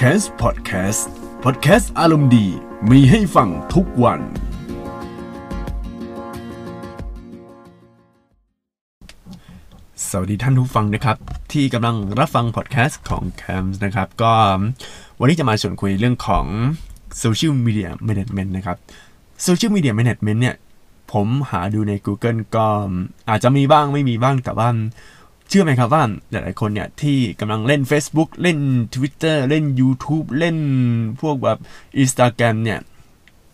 [0.00, 1.08] c a s พอดแคสต์
[1.44, 2.46] พอดแคสต์อารมณ์ดี
[2.90, 4.20] มีให้ฟังทุกวัน
[10.08, 11.16] สวัสดีท่านผู้ฟังนะครับ
[11.52, 14.32] ที่กำลังรับฟังพอดแคสต์ของ c a m นะครับ ก็
[15.18, 16.46] วันนี้จะมาชวนคุยเรื่องของ
[17.22, 18.76] Social Media Management นะครับ
[19.46, 20.56] Social Media Management เนี่ย
[21.12, 22.66] ผมหาดูใน Google ก็
[23.28, 24.68] อาจจะมีบ้างไม่มีบ้างแต่ว่า
[25.48, 28.58] เชื่อไหมครับว่าหลายๆคนเนี่ยที่กำลังเล่น Facebook เล่น
[28.94, 30.56] Twitter เล่น YouTube เล่น
[31.20, 31.58] พวกแบบ
[32.02, 32.80] Instagram เนี่ย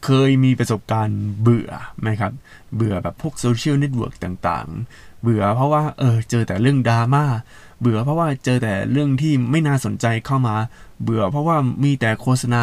[0.05, 1.70] เคยมีประสบการณ์เบื่อ
[2.01, 2.32] ไหมครับ
[2.74, 7.24] เบื่อแบบพวกโซเชียลเน็ตเวิร์กต่างๆ เบื่อเพราะว่าเออเจอแต่เรื่องดราม่า
[7.80, 10.56] เบื่อเพราะว่าเจอแต่เรื่องที่ไม่น่าสนใจเข้ามา
[11.02, 12.62] เบื่อเพราะว่ามีแต่โฆษณา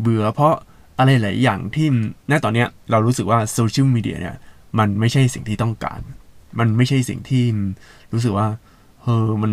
[0.00, 0.54] เบื่อเพราะ
[0.98, 1.86] อะไรหลายอย่างที่
[2.30, 4.36] ณตอนเนี้ยเรารู้สึกว่าโซเชียลมีเดียเนี่ย
[4.78, 6.00] มันไม่ใช่สิ่งที่ต้องการ
[6.58, 7.44] มันไม่ใช่สิ่งที่
[8.14, 8.48] รู้สึกว่า
[9.02, 9.52] เออมัน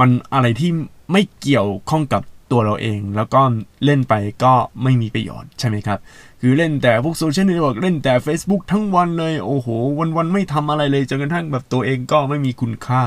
[0.00, 0.70] มันอะไรที่
[1.12, 3.40] ไม่เกี่ยวข้องกับตัวเราเอง แล้วก็
[3.84, 5.98] เล่นไปก็ไม่มีประโยชน์ใช่ไหมครับ
[6.40, 9.68] คือเล่นแต่พวกโซเชียลเน็ตเวิร์กเล่นแต่ Facebook ทั้งวันเลย โอ้โห
[10.16, 13.02] วันๆไม่ทำอะไรเลยจนกระทั่งแบบตัวเองก็ไม่มีคุณค่า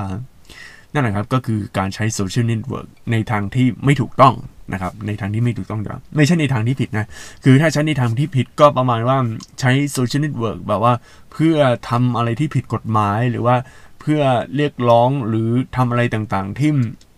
[0.94, 4.36] นั่นแหละครับก็คือการใช้โซเชียลเน็ตเวิร์กในทางที่ไม่ถูกต้อง
[4.74, 7.06] นะครับในทางที่ไม่ถูกต้องเดี๋ยวไม่ใช่ในทางที่ผิดนะ
[7.44, 9.18] คือถ้าใช้ในทางที่ผิดก็ประมาณว่า
[9.60, 10.94] ใช้โซเชียลเน็ตเวิร์กแบบว่า
[11.32, 11.58] เพื่อ
[11.90, 13.56] ทำอะไรที่ผิดกฎหมายหรือว่า
[14.00, 14.22] เพื่อ
[14.56, 16.72] เรียกร้องหรือทำอะไรต่างๆ ที่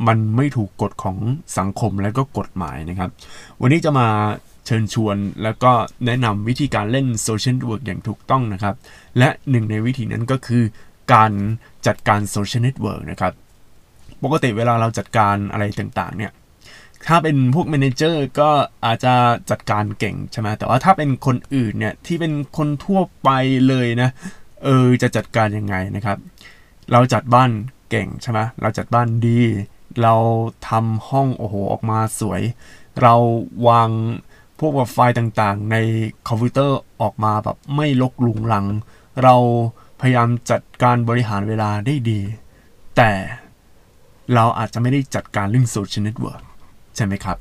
[0.07, 1.17] มันไม่ถูกกฎของ
[1.57, 3.09] สังคมและก็กฎหมายนะครับ
[3.61, 4.07] วันนี้จะมา
[4.65, 5.71] เชิญชวนแล้วก็
[6.05, 8.75] แนะนำวิธีการเล่นโซเชียลเน็ตเวิร์กอย่างถูกต้องนะครับ
[9.17, 10.63] และหนึ่งในวิธีนั้นก็คือ
[11.13, 11.31] การ
[11.87, 13.33] จัดการโซเชียลเน็ตเวิร์กนะครับ
[14.23, 16.31] ปกติเวลาเราจัดการอะไรต่างๆ เนี่ย
[17.07, 18.49] ถ้าเป็นพวก m ม n เจอร์ก็
[18.85, 19.13] อาจจะ
[19.51, 23.29] จัดการเก่งใช่ไหมแต่ว่าถ้าเป็นคนอื่นเนี่ยที่เป็นคนทั่วไป
[23.67, 24.09] เลยนะ
[24.63, 26.17] เออจะจัดการยังไงนะครับ
[26.91, 27.51] เราจัดบ้าน
[27.89, 29.39] เก่งใช่ไหมเราจัดบ้านดี
[30.01, 30.15] เรา
[30.69, 32.41] ทำห้องโอ้โหออกมาสวย
[33.01, 33.13] เรา
[33.67, 33.89] วาง
[34.59, 35.75] พวกแบบไฟล์ต่างๆ ใน
[36.27, 38.65] คอมพิวเตอร์ออกมาแบบไม่รกรุงรัง
[39.23, 39.35] เรา
[39.99, 42.19] พยายามจัดการบริหารเวลาได้ดี
[42.97, 43.11] แต่
[44.35, 46.41] เราอาจจะไม่ได้จัดการเรื่องโซเชียลเน็ตเวิร์ก
[46.95, 47.37] ใช่ไหมครับ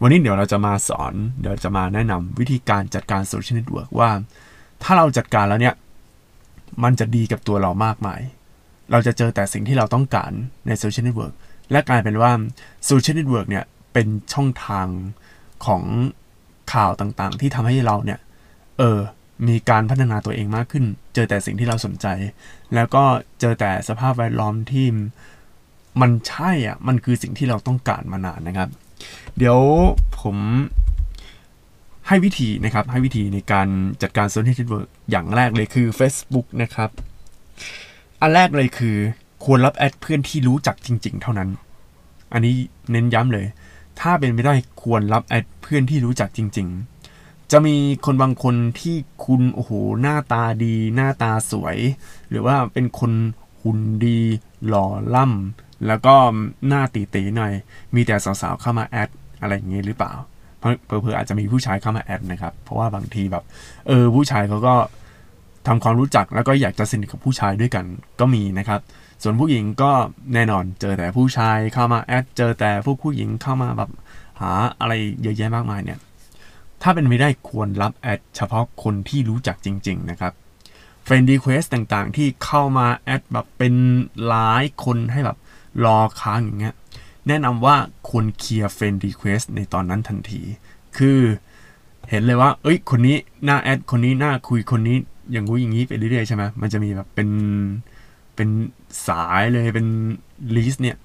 [0.00, 4.10] วันนี้เดี๋ยวเราจะมาสอน เดี๋ยวจะมาแนะนำวิธีการจัดการโซเชียลเน็ตเวิร์กว่า
[4.82, 5.74] ถ้าเราจัดการแล้วเนี่ย
[6.82, 8.20] มันจะดีกับตัวเรามากมาย
[8.90, 10.32] เราจะเจอแต่สิ่งที่เราต้องการ
[10.66, 11.34] ในโซเชียลเน็ตเวิร์ก
[11.70, 12.32] และกลายเป็นว่า
[12.86, 14.86] โซเชียลเน็ตเวิร์กเนี่ยเป็นช่องทาง
[15.66, 15.82] ของ
[16.72, 18.18] ข่าวต่างๆ ที่ทำให้เราเนี่ย
[18.78, 18.98] เออ
[19.48, 20.84] มีการพัฒนาตัวเองมากขึ้น
[21.14, 22.06] เจอแต่สิ่งที่เราสนใจ
[22.74, 23.04] แล้วก็
[23.40, 24.86] เจอแต่สภาพแวดล้อมที่
[26.00, 28.68] มันใช่อะ มันคือสิ่งที่เราต้องการมานานนะครับ
[29.38, 29.58] เดี๋ยว
[30.20, 30.36] ผม
[32.08, 33.68] ให้วิธีนะครับ ให้วิธีในการ
[34.02, 36.90] จัดการโซเชียลเน็ตเวิร์กอย่างแรกเลยคือ Facebook นะครับ
[38.20, 38.96] อันแรกเลยคือ
[39.44, 41.48] ควรรับแอดเพื่อนที่รู้จักจริง ๆ เท่านั้น
[42.32, 42.54] อันนี้
[42.90, 43.46] เน้นย้ำเลย
[44.00, 46.68] ถ้าเป็นไปได้ควรรับแอดเพื่อนที่รู้จักจริง
[47.10, 49.70] ๆ จะมีคนบางคนที่คุณโอ้โห
[50.00, 51.76] หน้าตาดี หน้าตาสวย
[52.28, 53.12] หรือว่าเป็นคน
[53.62, 54.18] หุ่นดี
[54.66, 56.14] หล่อล่ำแล้วก็
[56.68, 57.52] หน้าตีๆหน่อย
[57.94, 59.10] มีแต่สาวๆเข้ามาแอด
[59.40, 60.12] อะไรอย่างเงี้ยหรือเปล่า
[60.58, 60.70] เพราะ
[61.02, 63.44] เผื่ออาจจะมีผู้ชายเข้ามาแอดนะครับ เพราะว่าบางทีแบบ
[63.86, 64.74] เออผู้ชายเขาก็
[65.66, 67.84] ทำความรู้จักแล้วก็อยากจะสนิทกับผู้ชายด้วยกัน
[68.20, 68.80] ก็มีนะครับ
[69.22, 69.92] ส่วนผู้หญิงก็
[70.34, 73.90] แน่นอนเจอแต่ผู้ชายเข้ามาแอดเจอแต่พวกผู้หญิงเข้ามาแบบ
[74.40, 74.92] หาอะไร
[75.22, 75.98] เยอะแยะมากมายเนี่ย
[76.82, 80.32] ถ้าเป็นไปได้ควรรับแอดเฉพาะคนที่รู้จักจริง ๆ นะครับ
[81.04, 83.74] friend request ต่างๆ ที่เข้ามาแอดแบบเป็น
[84.26, 85.38] หลายคนให้แบบ
[85.84, 86.74] รอค้างอย่างเงี้ย
[87.28, 87.76] แนะนำว่า
[88.08, 90.42] ควรเคลียร์ friend request ในตอนนั้นทันที
[90.96, 91.20] คือ
[92.10, 93.16] เห็นเลยว่า เอ้ย คนนี้
[93.48, 94.98] น่าแอด คนนี้น่าคุย คนนี้
[95.32, 97.28] อย่างงู้อย่างนี้ไปเรื่อยๆใช่ไหมมันจะมีแบบเป็น
[98.36, 98.48] เป็น
[99.08, 99.86] สายเลยเป็น
[100.56, 100.96] ลิสต์เนี่ย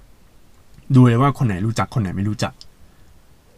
[0.95, 2.53] ดูเลยว่าคนไหนรู้จักคนไหนไม่รู้จัก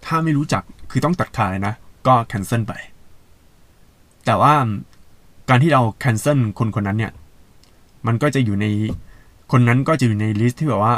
[0.06, 1.74] ถ้าไม่รู้จักคือต้องตัดขาดเลยนะ
[2.08, 2.74] ก็ cancel ไป
[4.26, 4.54] แต่ว่า
[5.50, 7.12] การที่เราแคนเซิลคนคนนั้นเนี่ย
[8.08, 8.66] มันก็จะอยู่ใน
[9.52, 10.94] คนนั้นก็จะอยู่ในลิสต์ที่แบบว่า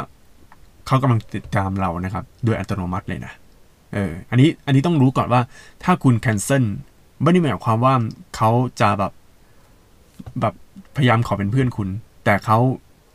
[0.86, 3.32] เขากำลังติดตามเรานะครับ โดยอัตโนมัติเลยนะ
[3.94, 5.40] เอออันนี้อันนี้ต้องรู้ก่อนว่า
[5.84, 6.64] ถ้าคุณ cancel
[7.22, 7.94] ไม่ได้หมายความว่า
[8.36, 8.50] เขา
[8.80, 9.12] จะแบบ
[10.40, 10.54] แบบ
[10.96, 11.88] พยายามขอเป็นเพื่อนคุณ
[12.24, 12.58] แต่เขา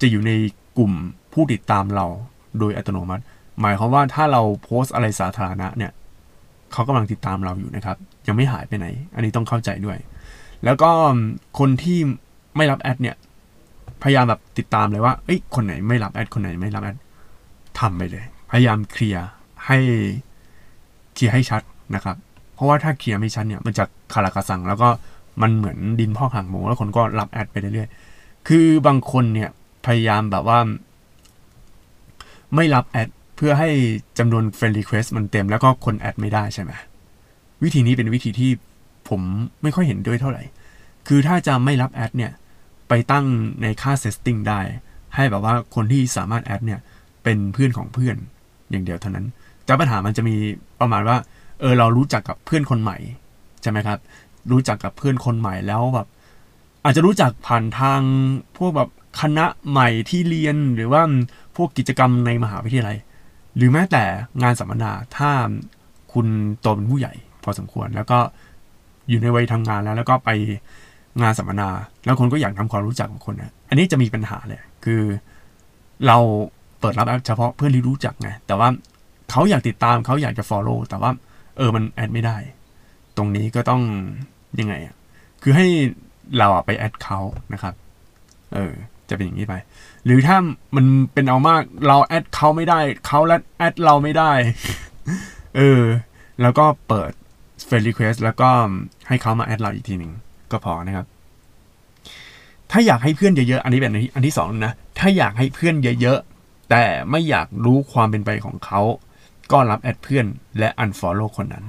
[0.02, 0.32] จะอยู่ใน
[0.78, 0.92] กลุ่ม
[1.34, 2.06] ผู้ติดตามเรา
[2.60, 3.24] โดยอัตโนมัติ
[3.62, 5.92] หมายความว่าถ้าเราโพสอะไรสาธารณะเนี่ย
[6.72, 7.98] เขากำลังติดตามเราอยู่นะครับ
[8.28, 9.98] ยังไม่หายไปไหน อันนี้ต้องเข้าใจด้วย
[10.66, 10.90] แล้วก็
[11.60, 12.00] คนที่
[12.56, 13.16] ไม่รับแอดเนี่ย
[14.04, 16.98] พยายามแบบติดตามเลยว่าเอ้ยคนไหนไม่รับแอดคนไหนไม่รับแอด
[17.80, 19.26] ทำไปเลย พยายามเคลียร์
[19.66, 19.78] ให้
[21.14, 21.62] เคลียร์ให้ชัด
[21.96, 22.18] นะครับ
[22.54, 24.90] เพราะว่าถ้าเคลียร์ไม่ชัดเนี่ยมันจะคาราคาซังแล้วก็
[25.42, 29.50] มันเหมือนดินพอกหางหมูแล้วคนก็รับแอดไปเรื่อยๆ คือบางคนเนี่ย
[29.86, 30.60] พยายามแบบว่า
[32.56, 33.70] ไม่รับแอดเพื่อให้
[34.20, 36.72] จำนวน friend request มันเต็มแล้วก็คนแอดไม่ได้ใช่ไหม
[37.64, 38.52] วิธีนี้เป็นวิธีที่
[39.10, 39.22] ผม
[39.64, 40.44] ไม่ค่อยเห็นด้วยเท่าไหร่
[41.08, 42.32] คือถ้าจะไม่รับแอดเนี่ย
[42.90, 43.26] ไปตั้ง
[43.62, 44.60] ในค่า setting ได้
[45.16, 46.80] ให้แบบว่าคนที่สามารถแอดเนี่ย
[47.24, 48.16] เป็นเพื่อนของเพื่อน
[48.70, 49.26] อย่างเดียวเท่านั้น
[49.66, 50.36] แต่ปัญหามันจะมี
[50.80, 51.18] ประมาณว่า
[51.60, 52.98] เออเรารู้จักกับเพื่อนคนใหม่
[53.62, 54.00] ใช่ไหมครับ
[54.52, 56.08] รู้จักกับเพื่อนคนใหม่แล้วแบบ
[56.84, 58.02] อาจจะรู้จักผ่านทาง
[58.58, 58.90] พวกแบบ
[59.22, 61.02] คณะใหม่ที่เรียนหรือว่า
[61.56, 62.98] พวกกิจกรรมในมหาวิทยาลัย
[63.56, 64.04] หรือแม้แต่
[64.44, 65.32] งานสัมมนาถ้า
[66.14, 66.28] คุณ
[66.60, 67.14] โตเป็นผู้ใหญ่
[67.44, 68.20] พอสมควรแล้วก็
[69.10, 70.30] อยู่ในวัยทำงานแล้ว แล้วก็ไป
[71.22, 71.70] งานสัมมนา
[72.06, 75.02] แล้วคนก็อยากทำความรู้จักกับคนนะอันนี้จะมีปัญหาเลยคือ
[76.08, 76.18] เรา
[76.80, 78.70] เปิดรับเฉพาะเพื่อนที่รู้จักไงแต่ว่า
[79.32, 81.12] เขาอยากติดตามเขาอยากจะ follow แต่ว่า
[81.58, 82.38] เออมันแอดไม่ได้
[83.20, 83.82] ตรงนี้ก็ต้อง
[84.60, 84.96] ยังไงอะ
[85.42, 85.68] คือให้
[86.38, 87.20] เราอะไปแอดเขา
[87.54, 87.74] นะครับ
[88.54, 88.74] เออ
[89.10, 89.54] จะเป็นอย่างนี้ไป
[90.06, 90.38] หรือถ้า
[90.76, 94.32] มันเป็นเอามากเราแอดเขาไม่ได้เขาและแอดเราไม่ได้
[95.56, 95.84] เออ
[96.42, 97.12] แล้วก็เปิด
[97.68, 98.50] friend request แล้วก็
[99.08, 100.12] ให้เขามาแอดเราอีกทีหนึ่ง
[100.52, 101.06] ก็พอนะครับ
[102.72, 108.82] ถ้าอยากให้เพื่อนเยอะๆ อันนี้เป็นอันที่สองนะ ถ้าอยากให้เพื่อนเยอะๆ แต่ไม่อยากรู้ความเป็นไปของเขา
[109.52, 110.26] ก็รับแอดเพื่อน
[110.60, 111.66] และ unfollow คนนั้น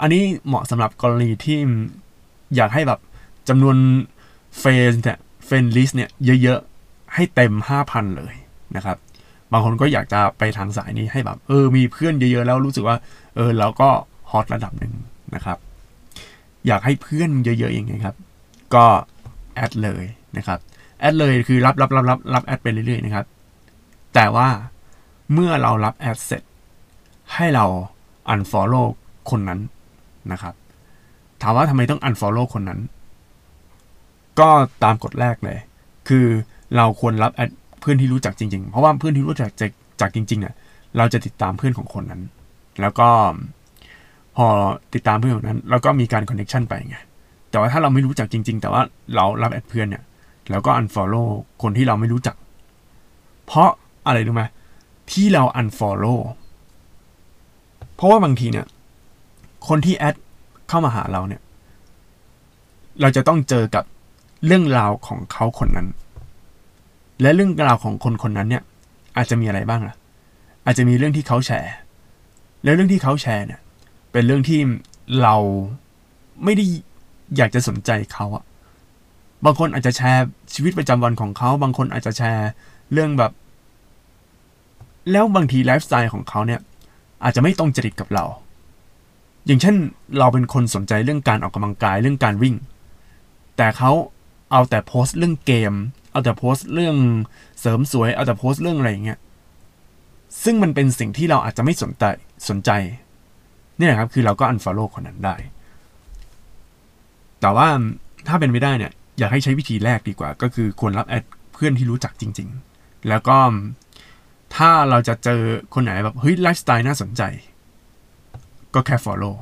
[0.00, 1.58] อันนี้เหมาะสำหรับกรณีที่
[2.56, 3.00] อยากให้แบบ
[3.48, 3.76] จำนวน
[4.58, 6.10] friend เนี่ย friend list เนี่ย
[6.42, 7.52] เยอะๆ ให้เต็ม
[7.84, 8.34] 5,000 เลย
[8.76, 8.96] นะครับ
[9.52, 12.96] บางคนก็อยากจะไปทางสายนี้ให้แบบเออมีเพื่อนเยอะๆ แล้วรู้สึกว่า
[13.36, 13.88] เออเราก็
[14.30, 14.92] ฮอตระดับหนึ่ง
[15.34, 15.58] นะครับ
[16.66, 18.16] อยากให้เพื่อนเยอะๆอย่างไงครับ
[18.74, 18.84] ก็
[19.54, 20.04] แอดเลย
[20.36, 20.58] นะครับ
[21.00, 23.26] แอดเลยคือรับรับรับรับรับแอดไปเรื่อยๆนะครับ
[24.14, 24.48] แต่ว่า
[25.32, 26.42] เมื่อเรารับแอดเสร็จ
[27.34, 27.66] ให้เรา
[28.32, 28.86] unfollow
[29.30, 29.60] คนนั้น
[30.32, 30.54] นะครับ
[31.42, 32.80] ถามว่าทำไมต้อง unfollow คนนั้น
[34.40, 34.48] ก็
[34.84, 35.58] ตามกฎแรกเลย
[36.08, 36.26] คือ
[36.76, 39.70] เราควรรับแอดเพื่อนที่รู้จักจริงๆ เพราะว่าเพื่อนที่รู้จักจาก
[40.00, 40.54] จากจริงๆเนี่ย
[40.96, 42.22] เราจะติดตามเพื่อนของคนนั้น
[42.80, 43.08] แล้วก็
[44.36, 44.46] พอ
[44.94, 46.96] ติดตามเพื่อนคนนั้นเราก็มีการคอนเนคชันไปไง
[47.50, 48.82] แต่ว่าถ้าเราไม่รู้จักจริง ๆ แต่ว่า
[49.14, 50.04] เรารับแอดเพื่อนเนี่ย
[50.50, 51.28] เราก็ unfollow
[51.62, 52.36] คนที่เราไม่รู้จัก
[53.46, 53.70] เพราะ
[54.06, 54.44] อะไรรู้ไหม
[55.12, 56.18] ที่เรา unfollow
[57.94, 58.66] เพราะว่าบางทีเนี่ย
[59.68, 60.14] คนที่แอด
[60.68, 61.42] เข้ามาหาเราเนี่ย
[63.00, 63.84] เราจะต้องเจอกับ
[64.46, 65.88] เรื่องราวของเขาคนนั้น
[67.22, 68.62] และเรื่องราวของคนคนนั้นเนี่ย
[69.16, 69.94] อาจจะมีอะไรบ้างล่ะ
[70.64, 71.72] อาจจะมีเรื่องที่เขาแชร์
[72.64, 73.60] แล้วเรื่องที่เขาแชร์เนี่ย
[74.12, 74.60] เป็นเรื่องที่
[75.22, 75.36] เรา
[76.44, 76.64] ไม่ได้
[77.36, 78.44] อยากจะสนใจเขาอะ
[79.44, 80.24] บางคนอาจจะแชร์
[80.54, 82.48] ชีวิตประจำวันของเขา บางคนอาจจะแชร์
[82.92, 83.32] เรื่องแบบ
[85.12, 86.60] แล้วบางทีไลฟ์สไตล์ของเขาเนี่ย
[87.24, 88.24] อาจจะไม่ตรงจริตกับเรา
[89.48, 89.76] อย่างเช่น
[90.18, 92.54] เราเป็นคนสนใจเรื่องการออกกำลังกายเรื่องการวิ่ง
[93.56, 93.90] แต่เขา
[94.52, 95.72] เอาแต่โพสต์เรื่องเกม
[96.12, 96.96] เอาแต่โพสต์เรื่อง
[97.60, 99.18] เสริมสวย เอาแต่โพสต์เรื่องอะไรอย่างเงี้ย
[100.44, 102.04] ซึ่งมันเป็นสิ่งที่เราอาจจะไม่สนใจ
[102.48, 102.70] สนใจ
[103.78, 105.36] นี่แหละครับคือเราก็ unfollow คนนั้นได้
[107.40, 107.68] แต่ว่า
[108.28, 112.48] ถ้าเป็นไม่ได้เนี่ย อยากให้ใช้วิธีแรกดีกว่า ก็คือควรรับแอดเพื่อนที่รู้จักจริง
[112.78, 113.36] ๆ แล้วก็
[114.56, 115.40] ถ้าเราจะเจอ
[115.74, 117.22] คนไหนแบบเฮ้ยไลฟ์สไตล์น่าสนใจ
[118.78, 119.36] ก็แค่ follow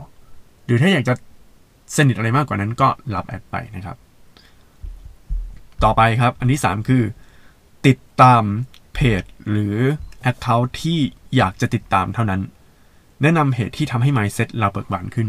[0.64, 1.14] หรือถ้าอยากจะ
[1.96, 3.96] สนิทอะไรมากกว่านั้นก็รับแอดไปนะครับ
[5.84, 7.02] ต่อไปครับ อันที่ 3 คือ
[7.86, 8.42] ติดตาม
[8.94, 9.76] เพจหรือ
[10.30, 10.98] Account ที่
[11.36, 12.40] อยากจะติดตามเท่านั้น
[13.22, 15.28] แนะนำเพจที่ทำให้ mindset เราเบิกบานขึ้น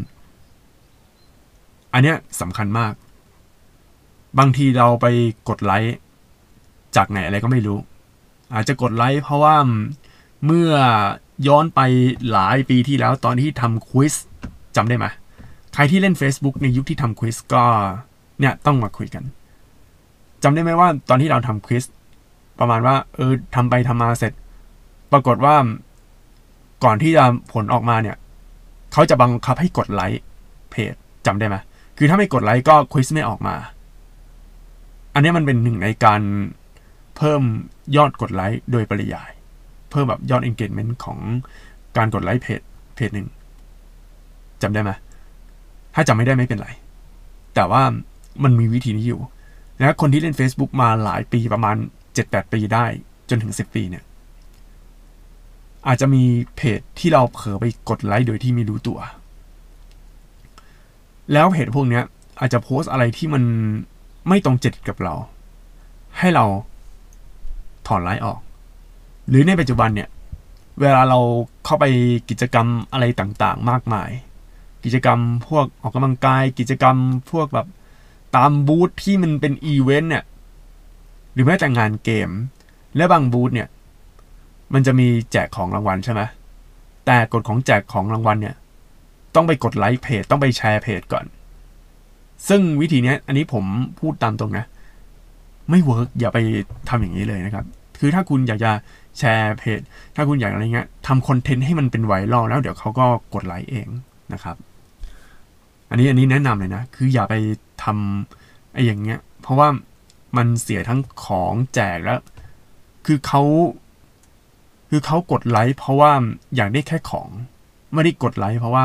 [1.94, 2.94] อันเนี้ยสำคัญมาก
[4.40, 5.06] บางทีเราไป
[5.50, 5.96] กดไลค์
[6.96, 7.78] จากไหนอะไรก็ไม่รู้
[8.54, 9.56] อาจจะกดไลค์เพราะว่า
[10.46, 10.72] เมื่อ
[11.48, 11.80] ย้อนไป
[12.32, 14.14] หลายปีที่แล้วตอนที่ทำควิส
[14.76, 15.06] จำได้ไหม
[15.74, 17.64] ใครที่เล่น Facebook ในยุคที่ทำควิสก็
[18.40, 19.24] เนี่ยต้องมาคุยกัน
[20.44, 21.84] จำได้ไหมว่าตอนที่เราทำควิส
[22.60, 24.34] ประมาณว่าเออทำไปทำมาเสร็จ
[25.12, 25.56] ปรากฏว่า
[26.84, 28.18] ก่อนที่จะผลออกมาเนี่ย
[28.94, 30.22] เขาจะบังคับให้กดไลค์
[30.72, 30.94] เพจ
[31.26, 31.56] จำได้ไหม
[31.98, 33.56] คือถ้าไม่กดไลค์ก็ควิสไม่ออกมา
[35.14, 36.22] อันนี้มันเป็นหนึ่งในการ
[37.18, 37.42] เพิ่ม
[37.96, 39.30] ยอดกดไลค์โดยปริยาย
[39.98, 41.18] พิ่มแบบยอด engagement ของ
[41.98, 42.62] การกดไลค์เพจ
[42.96, 43.28] เพจหนึ่ง
[44.62, 44.92] จำได้ไหม
[45.94, 46.70] ถ้าจำไม่ได้ไม่เป็นไร
[47.56, 47.82] แต่ว่า
[48.44, 49.22] มันมีวิธีนี้อยู่
[49.80, 51.76] และคนที่เล่น Facebook มาหลายปีประมาณ
[52.16, 52.86] 7-8 ปีได้
[53.30, 54.04] จนถึง 10 ปีเนี่ย
[55.88, 56.24] อาจจะมี
[56.56, 59.00] เพจที่เราเผลอไปกดไลค์โดยที่ไม่รู้ตัว
[61.34, 62.04] แล้วเพจพวกเนี้ย
[62.40, 63.44] อาจจะโพสอะไรที่มัน
[64.28, 65.16] ไม่ตรงจิตกับเรา
[66.18, 66.46] ให้เรา
[67.88, 68.40] ถอนไลค์ออก
[69.30, 70.10] หรือในปัจจุบันเนี่ย
[70.82, 71.20] เวลาเรา
[71.66, 71.86] เข้าไป
[72.30, 74.10] กิจกรรมอะไรต่างๆ มากมาย
[74.84, 76.98] กิจกรรมพวกออกกำลังกาย กิจกรรม
[77.32, 77.68] พวกแบบ
[78.36, 80.24] ตามบูธที่มันเป็นอีเวนต์เนี่ย
[81.34, 82.30] หรือแม้แต่งานเกม
[82.96, 83.68] และบางบูธเนี่ย
[84.74, 86.22] มันจะมีแจกของรางวัลใช่ไหม
[87.06, 88.56] แต่กฎของแจกของรางวัลเนี่ย
[89.36, 91.26] ต้องไปกดไลค์เพจ ต้องไปแชร์เพจก่อน
[92.50, 93.66] ซึ่งวิธีนี้อันนี้ผม
[94.00, 94.66] พูดตามตรงนะ
[95.70, 96.40] ไม่ work อย่าไป
[96.90, 97.66] ทำอย่างนี้เลยนะครับ
[98.00, 98.72] คือถ้าคุณอยากจะ
[99.20, 99.80] แชร์เพจ
[100.16, 103.88] ถ้าคุณอยากอะไรเงี้ยทำคอนเทนต์ให้มันเป็นไวรัลแล้วเดี๋ยวเขาก็กดไลค์เอง
[104.34, 104.56] นะครับ
[105.90, 107.36] อันนี้อันนี้แนะนำเลยนะ คืออย่าไป
[107.84, 109.68] ทำไอ้อย่างเงี้ย เพราะว่า
[110.38, 112.20] มันเสียทั้งของแจกแล้ว
[113.06, 113.42] คือเขา
[114.90, 116.12] คือเขากดไลค์เพราะว่า
[116.56, 117.30] อยากได้แค่ของ
[117.94, 118.84] ไม่ได้กดไลค์เพราะว่า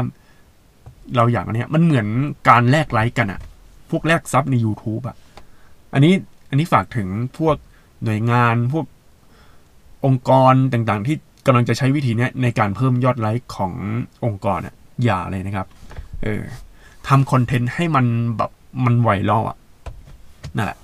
[1.16, 2.08] เราอยากอันเนี้ยมันเหมือน
[2.48, 3.40] การแลกไลค์กันอะ
[3.90, 5.16] พวกแลกซับใน YouTube อะ
[5.94, 6.14] อันนี้
[6.50, 7.08] อันนี้ฝากถึง
[7.38, 7.56] พวก
[8.04, 8.86] หน่วยงานพวก
[10.06, 11.16] องค์กรต่างๆ ที่
[11.46, 13.72] กำลังจะใช้วิธีนี้ในการเพิ่มยอดไลค์ของ
[14.24, 15.66] องค์กรอะอย่าเลยนะครับ
[16.22, 16.42] เออ
[17.08, 18.06] ทำคอนเทนต์ให้มัน
[18.36, 18.50] แบบ
[18.84, 19.56] มันไวรัลอะ
[20.56, 20.78] นั่นแหละ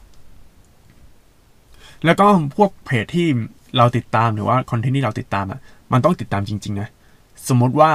[2.05, 3.27] แล้วก็พวกเพจที่
[3.77, 5.61] เราติดตามหรือว่าคอนเทนต์ที่เราติดตามอะ
[5.93, 6.89] มันต้องติดตามจริง ๆ นะ
[7.49, 7.91] สมมติว่า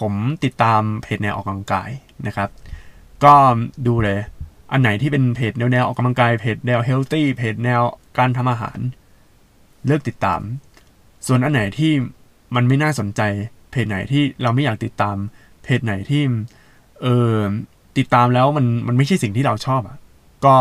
[0.00, 0.12] ผม
[0.44, 1.90] ติดตามเพจแนวออกกำลังกาย
[2.26, 2.48] นะครับ
[3.24, 3.34] ก็
[3.86, 4.18] ดูเลย
[4.72, 7.82] อันไหนที่เป็นเพจแนวแนวออกกำลังกายเพจแนว healthy เพจแนว
[8.18, 8.78] การทำอาหาร
[9.86, 10.40] เลือกติดตาม
[11.26, 11.92] ส่วนอันไหนที่
[12.54, 13.20] มันไม่น่าสนใจ
[13.70, 15.16] เพจไหนที่เราไม่อยากติดตาม
[15.62, 16.22] เพจไหนที่
[17.02, 17.36] เออ
[17.98, 19.96] ติดตามแล้วมันมันไม่ใช่สิ่งที่เราชอบอะ
[20.44, 20.56] ก็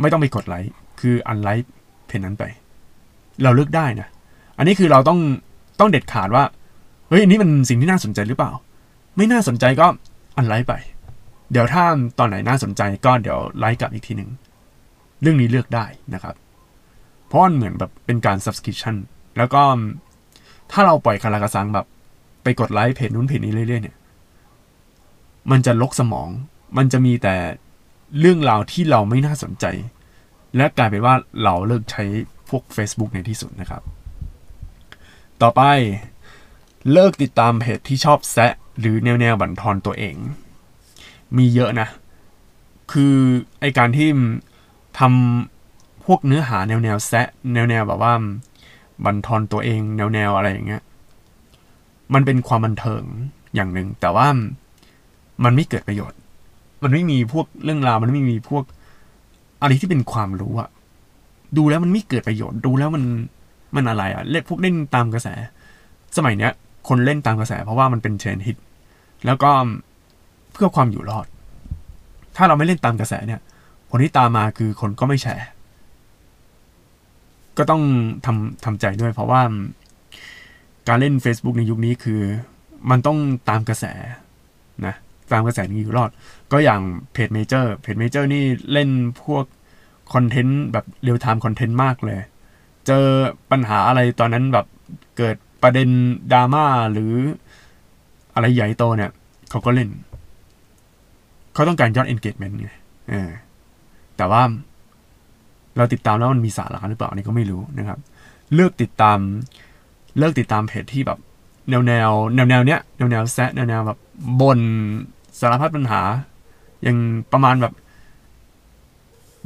[0.00, 1.70] ไม่ต้องไปกดไลค์ คืออันไลค์
[2.06, 2.44] เพจนั้นไป
[3.42, 4.08] เราเลือกได้นะ
[4.58, 5.18] อันนี้คือเราต้อง
[5.80, 6.44] ต้องเด็ดขาดว่า
[7.08, 8.52] เฮ้ยอันนี้มันสิ่งที่น่าสนใจหรือเปล่า
[9.16, 9.86] ไม่น่าสนใจก็
[10.36, 10.74] อันไลค์ไป
[11.52, 11.84] เดี๋ยวถ้า
[12.18, 14.30] ตอนไหนน่าสนใจก็เดี๋ยวไลค์กลับอีกทีหนึ่ง
[15.22, 16.34] เรื่องนี้เลือกได้นะครับ
[17.36, 18.96] ราะมันเหมือนแบบเป็นการ subscription
[19.38, 19.62] แล้วก็
[20.72, 21.86] ถ้าเราปล่อยคาราคาซังแบบ
[22.42, 23.96] ไปกดไลค์เพจนู้นเพจนี้เรื่อยๆเนี่ย
[25.50, 26.28] มันจะลกสมอง
[26.76, 27.36] มันจะมีแต่
[28.20, 29.64] เรื่องราวที่เราไม่น่าสนใจ
[30.56, 32.04] และกลายเป็นว่าเราเลิกใช้
[32.48, 33.82] พวก Facebook ในที่สุดนะครับ
[35.42, 35.62] ต่อไป
[36.92, 40.16] เลิกติดตามเพจที่ชอบแซะหรือแนวแนวบั่นทอนตัวเอง
[41.36, 41.88] มีเยอะนะ
[42.92, 43.14] คือ
[43.60, 44.08] ไอการที่
[44.98, 45.55] ทำ
[46.06, 48.12] พวกเนื้อหาแนวแนวแซะแนวแนวแบบว่า
[49.04, 50.82] บันทอนตัวเองแนวแนวอะไรอย่างเงี้ย
[52.14, 53.02] มันเป็นความบันเทิง
[53.54, 54.26] อย่างหนึ่ง แต่ว่า
[55.44, 56.18] มันไม่เกิดประโยชน์
[56.82, 58.64] มันไม่มีพวกเรื่องราวมันไม่มีพวก
[59.60, 60.68] อะไรที่เป็นความรู้อะ
[61.56, 63.04] ดูแล้วมันไม่เกิดประโยชน์ดูแล้วมัน
[63.76, 65.28] มันอะไรอะเล่นพวกเล่นตามกระแส
[66.16, 66.52] สมัยเนี้ย
[66.88, 68.56] คนเล่นตามกระแส เพราะว่ามันเป็นเทรนด์ฮิต
[69.26, 69.50] แล้วก็
[70.52, 71.26] เพื่อความอยู่รอด
[72.36, 73.40] ถ้าเราไม่เล่นตามกระแสเนี่ย
[73.88, 75.46] ผลที่ตามมาคือคนก็ไม่แชร์
[77.58, 77.82] ก็ต้อง
[78.26, 79.42] ทำทำใจด้วย เพราะว่า
[80.88, 82.20] การเล่น Facebook ในยุคนี้คือ
[82.90, 83.84] มันต้องตามกระแส
[84.86, 84.94] นะ
[85.32, 86.10] ตามกระแสนี้อยู่รอด
[86.52, 86.80] ก็อย่าง
[87.12, 88.90] เพจเมเจอร์เพจเมเจอร์นี่เล่น
[89.22, 89.44] พวก
[90.14, 92.20] คอนเทนต์แบบ real-time content มากเลย
[92.86, 93.04] เจอ
[93.50, 94.66] ปัญหาอะไรตอนนั้นแบบ
[95.16, 95.88] เกิดประเด็น
[96.32, 97.12] ดราม่าหรือ
[98.34, 99.10] อะไรใหญ่โตเนี่ย
[99.50, 99.88] เขาก็เล่น
[101.54, 102.70] เขาต้องการยอด engagement ไง
[104.16, 104.42] แต่ว่า
[105.76, 107.98] เราติดตามแล้วมันมีสาระหรือเปล่านี่ก็ไม่รู้นะครับ
[108.54, 109.18] เลือกติดตาม
[110.18, 111.18] เลิกติดตามเพจที่แบบ
[111.70, 113.98] แนวแนวแนวแนวเนี้ยแนวแนวแซะแนวแนวแบบ
[114.40, 114.58] บน
[115.40, 116.00] สารพัดปัญหา
[116.82, 116.98] อย่าง
[117.32, 117.72] ประมาณแบบ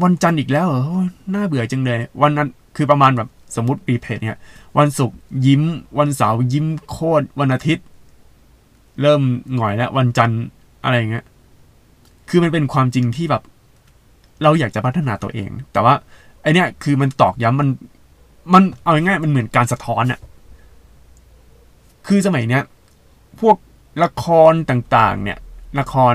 [0.02, 4.38] วันจันทร์อีกแล้วเหรอโอ้ยน่าเบื่อจังเลย วันนั้นคือประมาณแบบสมมติปีเพจเนี่ย
[4.78, 5.62] วันศุกร์ยิ้ม
[5.98, 7.84] วันเสาร์ยิ้มโคตรวันอาทิตย์
[9.00, 9.22] เริ่ม
[9.54, 10.42] หงอยแล้ว วันจันทร์
[10.84, 11.24] อะไรอย่างเงี้ย
[12.28, 13.42] คือมันเป็นความจริงที่แบบ
[14.42, 15.94] เราอยากจะพัฒนาตัวเอง แต่ว่า
[16.42, 17.68] ไอเนี้ยคือมันตอกย้ำมัน
[18.54, 20.20] มันเอาง่ายๆมันเหมือนการสะท้อนอะ
[22.06, 22.62] คือสมัยเนี้ย
[23.40, 23.56] พวก
[24.04, 25.38] ละครต่างๆ เนี่ย
[25.80, 26.14] ละคร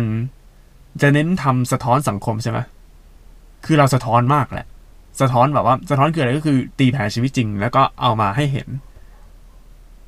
[1.02, 2.60] จะเน้นทำสะท้อนสังคมใช่ไหม
[3.66, 4.68] คือเราสะท้อนมากแหละ
[5.22, 8.68] สะท้อนแบบว่า สะท้อนคืออะไรก็คือ ตีแผ่ชีวิตจริง แล้วก็เอามาให้เห็น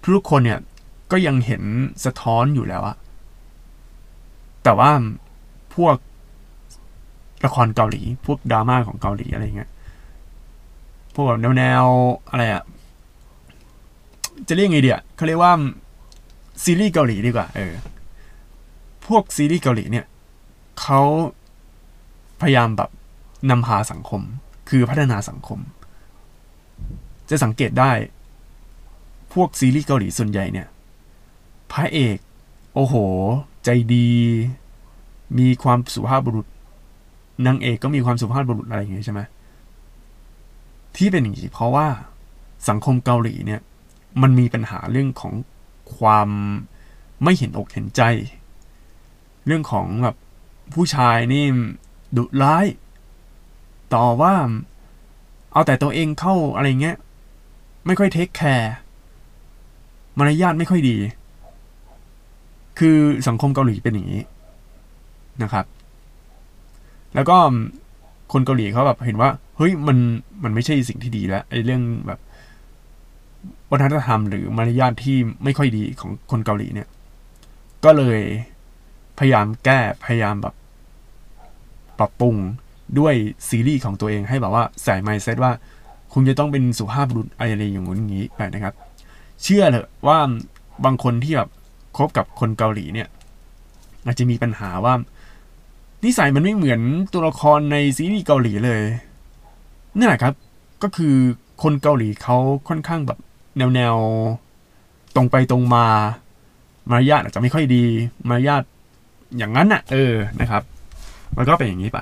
[0.01, 0.59] ทุกคนเนี่ย
[1.12, 1.63] ก็ยังเห็น
[2.05, 2.95] สะท้อนอยู่แล้วอะ
[4.63, 4.91] แต่ว่า
[5.75, 5.95] พวก
[7.45, 9.69] ละครเกาหลี พวกดราม่าของเกาหลีอะไรเงี้ย
[11.19, 12.63] พวกแบบแนวๆอะไรอะ
[14.47, 15.53] จะเรียกไงเดียเขาเรียกว่า
[16.63, 17.74] ซีรีส์เกาหลีดีกว่า เออ
[19.05, 20.05] พวกซีรีส์เกาหลีเนี่ย
[20.81, 21.01] เขา
[22.41, 22.89] พยายามแบบ
[23.50, 24.21] นำพาสังคม
[24.69, 25.59] คือพัฒนาสังคม
[27.29, 27.91] จะสังเกตได้
[29.33, 30.67] พวกซีรีส์เกาหลีส่วนใหญ่เนี่ย
[31.71, 32.17] พระเอก
[32.74, 32.95] โอ้โห
[33.65, 34.09] ใจดี
[35.38, 36.47] มีความสุภาพบุรุษ
[37.47, 39.21] นางเอกก็มีความสุภาพบุรุษอะไรอย่างเงี้ยใช่ไหม
[40.97, 41.87] ที่เป็นอย่างนี้เพราะว่า
[42.69, 43.61] สังคมเกาหลีเนี่ย
[44.21, 45.33] มันมีปัญหาเรื่องของ
[45.97, 46.29] ความ
[47.23, 48.01] ไม่เห็นอกเห็นใจ
[49.45, 50.15] เรื่องของแบบ
[50.73, 51.45] ผู้ชายนี่
[52.17, 52.65] ดุร้าย
[53.93, 54.33] ต่อว่า
[55.51, 56.97] เอาแต่ตัวเองเข้าอะไรเงี้ย
[57.85, 58.73] ไม่ค่อยเทคแคร์
[60.17, 60.97] มารยาทไม่ค่อยดี
[62.79, 64.21] คือสังคมเกาหลีเป็นอย่างนี้
[65.43, 65.65] นะครับ
[67.15, 67.37] แล้วก็
[68.31, 69.98] คนเกาหลีเขาแบบเห็นว่า เฮ้ยมัน
[70.43, 72.19] มันไม่ใช่สิ่งที่ดีแล้วไอ้เรื่องแบบ
[73.72, 76.88] วัฒนธรรมหรือมารยาทที่ไม่ค่อยดีของคนเกาหลีเนี่ย
[77.84, 78.19] ก็เลย
[79.19, 80.55] พยายามแก้พยายามแบบ
[82.00, 82.36] ปรับปรุง
[83.00, 83.13] ด้วย
[83.48, 85.51] ซีรีส์ของตัวเองให้แบบว่าใส่ไมซ์เซตว่า
[86.13, 88.74] คุณจะต้องเป็นสุภาพบุรุษอะไรอย่างงู้นอย่างนี้ไปนะครับ
[89.43, 90.17] เชื่อเถอะว่า
[90.86, 91.50] บางคนที่แบบ
[91.98, 93.07] คบกับคนเกาหลีเนี่ย
[94.05, 94.93] อาจจะมีปัญหาว่า
[96.07, 96.81] นิสัยมันไม่เหมือน
[97.13, 98.81] ตัวละครในซีรีส์เกาหลีเลย
[99.97, 100.33] นั่นแหละครับ
[100.83, 101.15] ก็คือ
[101.63, 102.37] คนเกาหลีเขา
[102.69, 103.19] ค่อนข้างแบบ
[103.57, 103.95] แนวแนว
[105.15, 105.85] ตรงไปตรงมา
[106.89, 107.83] มารยาทอาจจะไม่ค่อยดี
[108.27, 108.63] มารยาท
[109.37, 110.63] อย่างนั้นน่ะ เออนะครับ
[111.35, 111.99] มันก็เป็นอย่างนี้ไป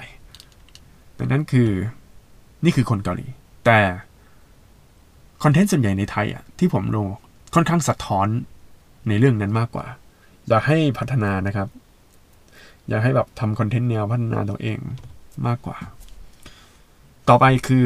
[1.18, 1.70] ดังนั้นคือ
[2.64, 3.28] นี่คือคนเกาหลี
[3.66, 3.80] แต่
[5.44, 7.06] คอนเทนต์ส่วนใหญ่ในไทยอะที่ผมลง
[7.56, 8.28] ค่อนข้างสะท้อน
[9.08, 9.86] ในเรื่องนั้นมากกว่า
[10.48, 11.68] อยากให้พัฒนานะครับ
[12.90, 14.80] อยากให้แบบทำคอนเทนต์แนวพัฒนาตัวเอง
[15.48, 15.78] มากกว่า
[17.30, 17.86] ต่อไปคือ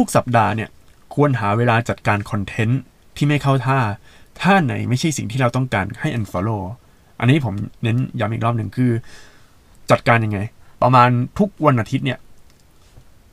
[0.00, 0.70] ทุกๆสัปดาห์เนี่ย
[1.14, 2.80] ควรหาเวลาจัดการคอนเทนต์
[3.16, 3.78] ที่ไม่เข้าท่า
[4.40, 6.62] ถ้าไหนไม่ใช่สิ่งที่เราต้องการให้ unfollow
[7.20, 8.90] อันนี้ผมเน้นย้ำอีกรอบหนึ่งคือ
[9.90, 10.38] จัดการยังไง
[10.82, 11.08] ประมาณ
[11.38, 12.18] ทุกวันอาทิตย์เนี่ย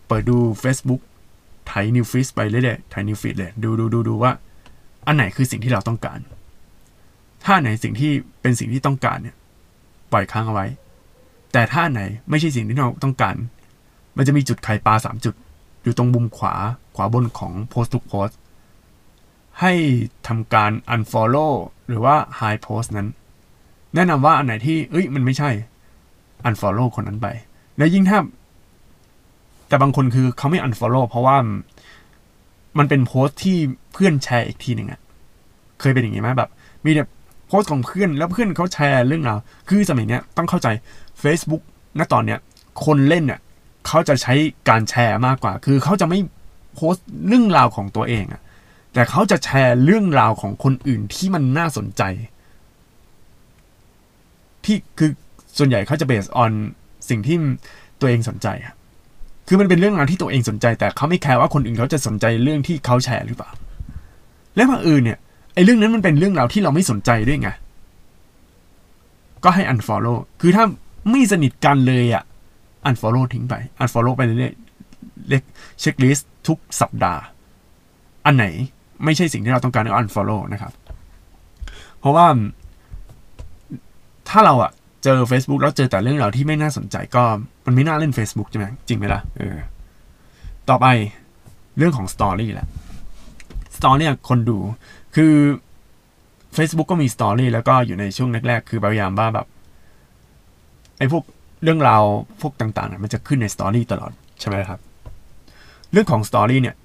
[0.07, 1.01] เปิดดู Facebook
[1.69, 4.31] ไถ news feed ไปเรื่อยๆไถ news feed เลยดูดูดูดูว่า
[5.05, 6.19] อันไหนคือสิ่งที่เราต้องการ
[7.45, 9.35] ถ้าไหนสิ่งที่เป็นสิ่งที่ต้องการเนี่ย
[10.11, 10.67] ปล่อยค้างเอาไว้
[11.53, 13.35] แต่ถ้าไหนไม่ใช่สิ่งที่เราต้องการ
[14.17, 15.35] มันจะมีจุดไข่ปลาสามจุด
[15.83, 16.53] อยู่ตรงมุมขวา
[16.95, 18.37] ขวาบนของโพสต์ทุกโพสต์
[19.59, 19.73] ให้
[20.27, 21.53] ทำการ unfollow
[21.87, 23.07] หรือว่า high post นั้น
[23.95, 25.49] แนะนำว่าอันไหนที่เอ้ยมันไม่ใช่
[26.47, 27.27] unfollow คนนั้นไป
[27.77, 28.19] และยิ่งถ้า
[29.67, 31.37] แต่บางคนคือเขาไม่ unfollow เพราะว่า
[32.77, 33.57] มันเป็นโพสต์ที่
[33.93, 34.99] เพื่อนแชร์อีกทีหนึ่งอะ
[35.79, 36.49] เคยเป็นอย่างนี้ไหมแบบ
[36.85, 37.09] มีแบบ
[37.51, 39.37] โพสต์ของเพื่อนแล้วเพื่อนเขาแชร์เรื่องราว
[39.69, 40.67] คือสมัยเนี้ยต้องเข้าใจ
[41.23, 41.63] Facebook
[41.99, 42.39] ณตอนเนี้ย
[42.85, 43.39] คนเล่นเนี่ย
[43.87, 44.33] เขาจะใช้
[44.69, 46.19] การแชร์มากกว่า คือเขาจะไม่
[46.75, 48.41] โพสต์เรื่องราวของตัวเองอะ
[48.93, 52.03] แต่เขาจะแชร์เรื่องราวของคนอื่นที่มันน่าสนใจ
[54.65, 55.09] ที่คือ
[55.57, 56.51] ส่วนใหญ่เขาจะ based on
[57.09, 57.37] สิ่งที่
[57.99, 58.73] ตัวเองสนใจอะ
[59.47, 63.51] คือมันเป็นเรื่องราวที่ตัวเองสนใจ แต่เขาไม่แคร์ว่าคนอื่นเขาจะสนใจเรื่องที่เขาแชร์หรือเปล่า
[64.55, 65.19] และบางอื่นเนี่ย
[65.53, 67.49] ไอ้เรื่องนั้นมันเป็นเรื่องราวที่เราไม่สนใจด้วยไง
[69.43, 70.65] ก็ให้ unfollow คือถ้า
[71.11, 72.23] ไม่สนิทกันเลยอะ
[72.87, 74.53] unfollow ทิ้งไป unfollow ไปเรื่อย
[75.27, 75.43] เล็ก
[75.79, 77.21] เช็คลิสต์ทุกสัปดาห์
[78.25, 78.45] อันไหน
[79.03, 80.73] ไม่ใช่สิ่งที่เราต้องการก็ unfollow นะครับ
[81.99, 82.27] เพราะว่า
[84.29, 84.71] ถ้าเราอะ
[85.03, 87.23] เจอ Facebook แล้วเจอแต่เรื่องราวที่ไม่น่าสนใจก็
[87.65, 89.55] มันไม่น่าเล่น Facebook ใช่ไหมจริงไหมล่ะเออ
[90.69, 90.85] ต่อไป
[91.77, 92.67] เรื่องของ Story แหละ
[93.77, 94.57] Story เนี่คนดู
[95.15, 95.33] คือ
[96.55, 99.47] Facebook ก็มี Story แล้วก็อยู่ในช่วงแรกๆ คือพยายามว่าแบบ
[100.97, 101.23] ไอ้พวก
[101.63, 102.03] เรื่องราว
[102.41, 104.79] พวกต่างๆ มันจะขึ้นใน Story ตลอดใช่ไหมครับ
[105.91, 106.75] เรื่องของ Story เนี่ย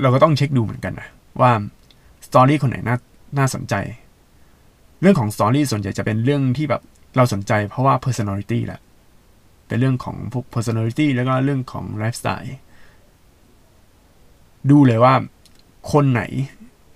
[0.00, 1.08] เราก็ต้องเช็คดูเหมือนกันนะ
[1.40, 1.50] ว่า
[2.26, 2.96] Story คนไหนน่า
[3.38, 3.74] น่าสนใจ
[5.00, 6.82] เรื่องของ Story ส่วนใหญ่จะเป็นเรื่องที่แบบ
[7.16, 8.80] เราสนใจเพราะว่า personality แหละ
[9.68, 12.52] เป็นเรื่องของพวก personality แล้วก็เรื่องของ lifestyle
[14.70, 15.14] ดูเลยว่า
[15.92, 16.22] คนไหน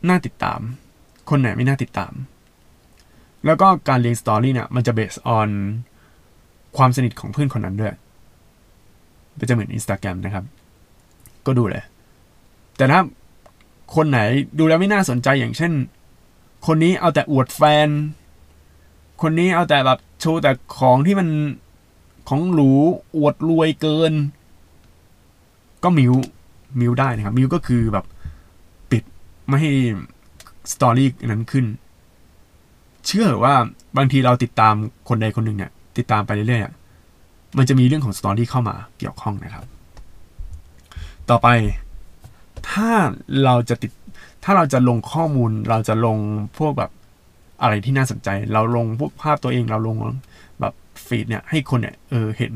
[0.08, 0.60] น่าติดตาม
[1.30, 2.12] คนไหนไม่น่าติดตาม
[3.46, 5.48] แล้วก็การเรียงสตอรี่เนี่ยมันจะ based on
[6.76, 7.94] ความสนิทของเพื่อนคนนั้นด้วย
[9.38, 10.44] มันจะเหมือน Instagram นะครับ
[11.46, 11.84] ก็ดูเลย
[12.76, 13.00] แต่ถ้า
[13.96, 14.18] คนไหน
[14.58, 15.72] ดูแล้วไม่น่าสนใจอย่างเช่น
[16.66, 17.88] คนนี้เอาแต่อวดแฟน
[19.22, 21.28] คนนี้เอาแต่แบบโชว์แต่ของที่มัน
[22.28, 22.70] ของหรู
[23.16, 24.12] อวดรวยเกิน
[25.82, 26.12] ก็มิว
[26.80, 28.04] มิวได้นะครับ มิวก็คือแบบ
[29.50, 29.72] ไม่ให้
[30.72, 31.66] สตอรี่นั้นขึ้น
[33.06, 33.54] เชื่อว่า
[33.96, 34.74] บางทีเราติดตาม
[35.08, 39.64] คนใดคนหนึ่งเนี่ย ติดตามไปเรื่อยๆมันจะมีเรื่องของสตอรี่เข้ามาเกี่ยวข้องนะครับ
[41.30, 41.48] ต่อไป
[42.70, 42.90] ถ้า
[43.44, 43.90] เราจะติด
[44.44, 46.18] ถ้าเราจะลงข้อมูล เราจะลง
[46.58, 46.90] พวกแบบ
[47.62, 49.96] อะไรที่น่าสนใจ เราลงพวกภาพตัวเอง เราลง
[50.60, 50.74] แบบ
[51.06, 52.52] ฟีดเนี่ยให้คนเนี่ยเออเห็น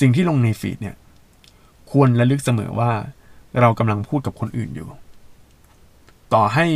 [0.00, 0.96] สิ่งที่ลงในฟีดเนี่ย
[1.90, 2.90] ควรระลึกเสมอว่า
[3.60, 4.88] เรากำลังพูดกับคนอื่นอยู่
[6.34, 6.66] ต่อให้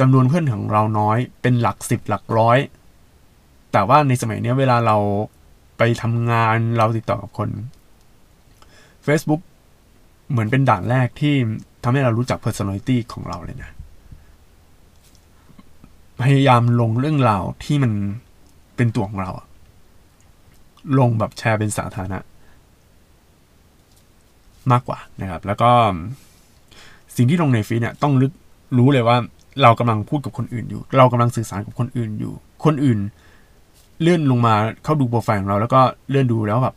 [0.06, 2.58] ำนวนเพื่อนของเราน้อย เป็นหลักสิบหลักร้อย
[3.72, 4.96] แต่ว่าในสมัยนี้เวลาเรา
[5.78, 7.48] ไปทำงานเราติดต่อกับคน
[9.06, 9.42] Facebook
[10.30, 11.34] เหมือนเป็นด่านแรกที่
[11.82, 13.70] ทำให้เรารู้จัก personality ของเราเลยนะ
[16.22, 17.92] พยายามลงเรื่องราวที่มัน
[18.76, 19.30] เป็นตัวของเรา
[20.98, 22.18] ลงแบบแชร์เป็นสาธารณะ
[24.72, 25.70] มากกว่านะครับ แล้วก็
[27.16, 28.32] สิ่งที่ลงในฟีดเนี่ยต้องลึก
[28.78, 29.16] รู้เลยว่า
[29.62, 32.32] เรากำลังพูดกับคนอื่นอยู่ เรากำลังสื่อสารกับคนอื่นอยู่
[32.64, 32.98] คนอื่น
[34.00, 36.74] เลื่อนลงมาเข้าดูโปรไฟล์ของเรา แล้วก็เลื่อนดูแล้วแบบ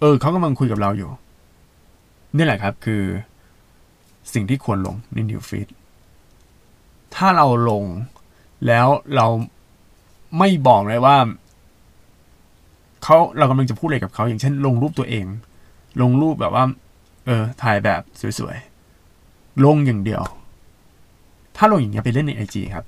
[0.00, 1.10] เออเขากำลังคุยกับเราอยู่
[2.36, 3.02] นี่แหละครับคือ
[4.32, 5.68] สิ่งที่ควรลงในนิวฟีด
[7.14, 7.84] ถ้าเราลง
[8.66, 8.86] แล้ว
[9.16, 9.26] เรา
[10.38, 11.16] ไม่บอกเลยว่า
[13.02, 15.26] เขาเรากำลังจะพูดอะไรกับเขาอย่างเช่น ลงรูปตัวเอง
[16.02, 16.64] ลงรูปแบบว่า
[17.28, 18.02] เออ ถ่ายแบบ
[18.38, 20.22] สวยๆ ลงอย่างเดียว
[21.56, 22.84] ถ้าลงอย่างเงี้ยไปเล่นในไอจครับ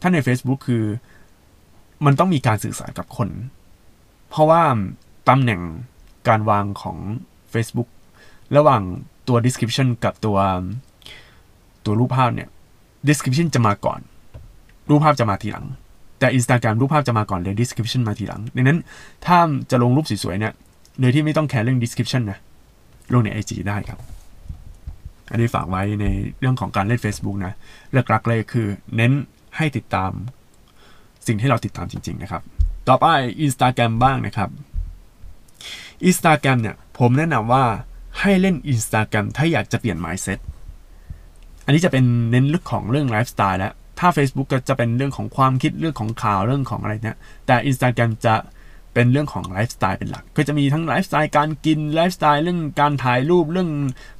[0.00, 0.84] ถ้าใน Facebook คือ
[2.04, 3.28] มันต้องมีการสื่อสารกับคน
[4.30, 4.62] เพราะว่า
[5.28, 5.60] ตำแหน่ง
[6.28, 6.96] การวางของ
[7.52, 7.88] Facebook
[8.56, 8.82] ระหว่าง
[9.28, 10.38] ตัว description กับตัว
[11.84, 12.48] ตัวรูปภาพเนี่ย
[13.08, 14.00] description จะมาก่อน
[14.88, 15.66] รูปภาพจะมาทีหลัง
[16.18, 18.78] แต่ Instagram รูปภาพจะมาก่อนเลย description มาทีหลัง ดังนั้น
[19.26, 19.38] ถ้า
[19.70, 20.52] จะลงรูปสวยๆเนี่ย
[21.00, 22.38] โดยที่ไม่ต้องแคร์เรื่อง description นะ
[23.12, 24.00] ลงใน IG ได้ครับ
[25.30, 26.06] อันนี้ฝากไว้ใน
[26.40, 27.54] เรื่องของการเล่น Facebook นะ
[27.92, 28.66] หลักๆเลยคือ
[28.96, 29.12] เน้น
[29.56, 30.10] ให้ติดตาม
[31.26, 32.42] สิ่งที่เราติดตามจริง ๆ นะครับ
[32.88, 33.06] ต่อไป
[33.46, 34.50] Instagram บ้างนะครับ
[36.08, 37.64] Instagram เนี่ยผมแนะนำว่า
[38.20, 40.38] ให้เล่น Instagram ถ้าอยากจะเปลี่ยน mindset
[41.64, 48.34] อันนี้จะเป็นเน้นลึกของเรื่องไลฟ์สไตล์แล้วถ้า Facebook ก็จะเป็นเรื่องของความคิดเรื่องของข่าวเรื่องของอะไรเนี่ยแต่ Instagram จะ
[48.96, 53.70] เป็นเรื่องของไลฟ์สไตล์เป็นหลัก ก็จะมีทั้งไลฟ์สไตล์การกินไลฟ์สไตล์เรื่องการถ่ายรูปเรื่อง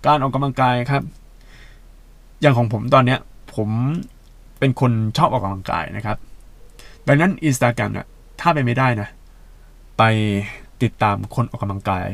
[0.06, 1.02] การออกกำลังกายครับ
[2.40, 3.20] อย่างของผมตอนเนี้ย
[3.54, 3.68] ผม
[4.58, 6.16] เป็นคนชอบออกกำลังกายนะครับ
[7.06, 8.06] ดังนั้น Instagram เนี่ย
[8.40, 9.08] ถ้าไปไม่ได้นะ
[9.98, 10.02] ไป
[10.82, 12.06] ติดตามคนออกกำลังกาย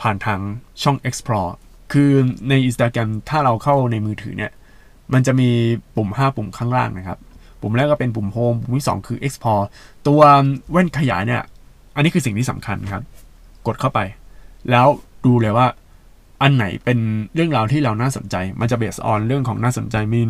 [0.00, 0.40] ผ่านทาง
[0.82, 1.52] ช่อง explore
[1.92, 2.10] คือ
[2.48, 4.52] ใน Instagram ถ้าเราเข้าในมือถือเนี่ย
[5.12, 5.50] มันจะมี
[5.96, 7.18] ปุ่ม 5 ปุ่มข้างล่างนะครับ
[7.60, 9.64] ปุ่มแรกก็เป็นปุ่ม Home ปุ่มที่ 2 คือ Export
[10.06, 10.20] ตัว
[10.70, 11.42] แว่นขยายเนี่ย
[11.94, 13.02] อันนี้คือสิ่งที่สำคัญครับ
[13.66, 14.00] กดเข้าไป
[14.70, 14.86] แล้ว
[15.24, 15.66] ดูเลยว่า
[16.42, 16.98] อันไหนเป็น
[17.34, 20.20] เรื่องราวที่เราน่าสนใจ มันจะ based on เรื่องของน่าสนใจมี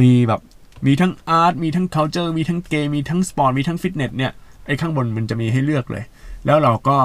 [0.00, 0.40] มีแบบ
[0.86, 4.32] มีทั้ง art มีทั้ง culture มีทั้งเกมมีทั้งสปอร์ตมีทั้งฟิตเนสเนี่ย
[4.66, 6.04] ไอ้ข้างบนมันจะมีให้เลือกเลย
[6.46, 6.96] แล้วเราก็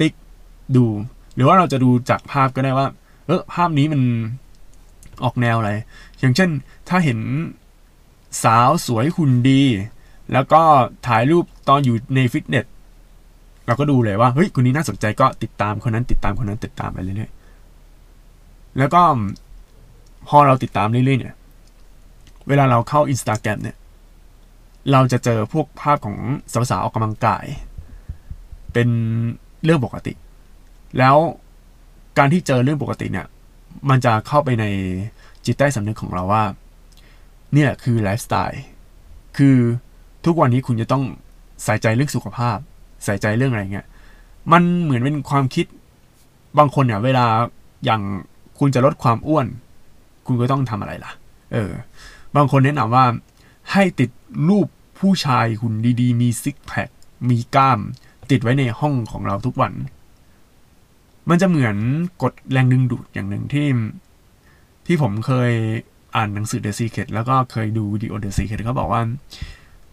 [0.00, 0.12] ติ๊ก
[0.76, 0.86] ดู
[1.34, 2.86] หรือว่าเราจะดูจากภาพก็ได้ว่า
[3.26, 4.02] เออภาพนี้มัน
[5.24, 5.72] ออกแนวอะไร
[6.20, 6.50] อย่างเช่น
[6.88, 7.18] ถ้าเห็น
[8.44, 9.62] สาวสวยหุ่นดี
[10.32, 10.62] แล้วก็
[11.06, 12.66] ถ่ายรูปตอนอยู่ในฟิตเนส
[13.66, 19.02] เราก็ดูเลยว่าเฮ้ยคนนี้น่าสนใจก็ติดตามคนนั้นติดตามคนนั้นติดตามไปเรื่อยๆแล้วก็
[20.28, 21.34] พอเราติดตามเรื่อยๆเนี่ย
[22.48, 23.76] เวลาเราเข้า Instagram เนี่ย
[24.92, 26.16] เราจะเจอพวกภาพของ
[26.70, 27.44] สาวๆออกกำลังกาย
[28.72, 28.88] เป็น
[29.64, 30.12] เรื่องปกติ
[30.98, 31.16] แล้ว
[32.18, 33.26] การที่เจอเรื่องปกติเนี่ย
[33.90, 34.64] มันจะเข้าไปใน
[35.44, 36.44] จิตใต้สำนึกของเราว่า
[37.54, 38.62] นี่แหละคือไลฟ์สไตล์
[39.36, 39.56] คือ
[40.24, 41.04] ทุกวันนี้คุณจะต้อง
[41.64, 42.58] ใส่ใจเรื่องสุขภาพ
[43.04, 43.86] ใส่ใจเรื่องอะไรเงี้ย
[44.52, 45.66] มันเหมือนเป็นความคิด
[46.58, 47.26] บางคนเนี่ย เวลา
[47.84, 48.02] อย่าง
[48.58, 49.46] คุณจะลดความอ้วน
[50.26, 51.12] คุณก็ต้องทำอะไรล่ะ
[51.52, 51.72] เออ
[52.36, 53.04] บางคนแนะนำว่า
[53.72, 54.10] ให้ติด
[54.48, 54.66] รูป
[54.98, 56.88] ผู้ชายหุ่นดีๆ มีซิกแพค
[57.28, 57.80] มีกล้าม
[58.30, 59.72] ติดไว้ในห้องของเราทุกวัน
[61.28, 61.76] มันจะเหมือน
[62.22, 63.68] กดแรงดึงดูดอย่างหนึ่งที่
[64.86, 65.52] ที่ผมเคย
[66.16, 69.02] อ่านหนังสือ The Secret แล้วก็เคยดูวิดีโอ The Secret เขาบอกว่า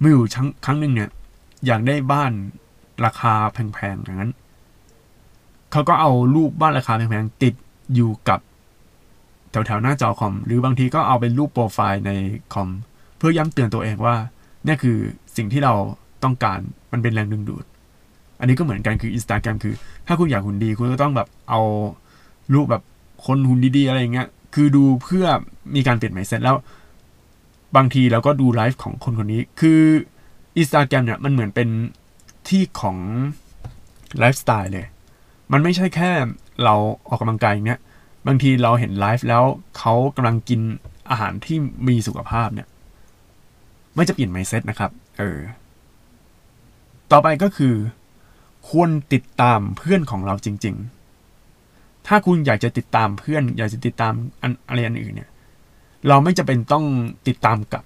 [0.02, 0.24] มีอยู่
[0.66, 1.10] ครั้งหนึ่งเนี่ย
[1.66, 2.32] อยากได้บ้าน
[3.06, 4.32] ราคาแพงๆอย่างนั้น
[5.72, 7.54] เขาก็เอารูปบ้านราคาแพงๆติด
[7.96, 8.40] อยู่กับ
[9.52, 12.12] แถวๆหน้าจอคอม หรือบางทีก็เอาเป็นรูปโปรไฟล์ใน
[12.54, 12.70] คอม
[13.18, 14.16] เพื่อย้ำเตือนตัวเองว่า
[14.66, 14.98] นี่คือ
[15.38, 15.74] สิ่งที่เรา
[16.24, 16.60] ต้องการ
[16.92, 17.66] มันเป็นแรงดึงดูด
[18.40, 19.74] อันนี้ก็เหมือนกันคือ Instagram คือ
[20.08, 21.62] ถ้าคุณอยากหุ่นดีคุณก็ต้องแบบเอา
[22.54, 22.84] รูปแบบ
[23.26, 25.26] คนหุ่นดีๆอะไรอย่างเงี้ยคือดูเพื่อ
[25.76, 26.56] มีการเปลี่ยนใหม่เสร็จแล้ว
[27.76, 29.82] บางทีเราก็ดูไลฟ์ของคนคนนี้ คือ
[30.62, 31.70] Instagram เนี่ยมันเหมือนเป็น
[32.50, 32.98] ที่ของ
[34.20, 34.86] ไลฟ์สไตล์เลย
[35.52, 36.12] มันไม่ใช่แค่
[36.64, 36.76] เรา
[37.08, 37.80] ออกกำลังกายอย่างเนี้ย
[38.28, 39.44] บางทีเราเห็นไลฟ์แล้ว
[39.78, 40.62] เขากำลังกิน
[41.10, 42.68] อาหารที่มีสุขภาพเนี่ย
[43.96, 45.40] ไม่จะเปลี่ยนไมเซ็ตนะครับ เออ
[47.12, 47.76] ต่อไปก็คือ
[48.70, 50.76] ควรติดตามเพื่อนของเราจริง
[51.42, 55.30] ๆ ถ้าคุณอยากจะติดตามเพื่อน อยากจะติดตามออะไรอันอื่นเนี่ย
[56.08, 56.86] เราไม่จะเป็นต้อง
[57.28, 57.84] ติดตามกับ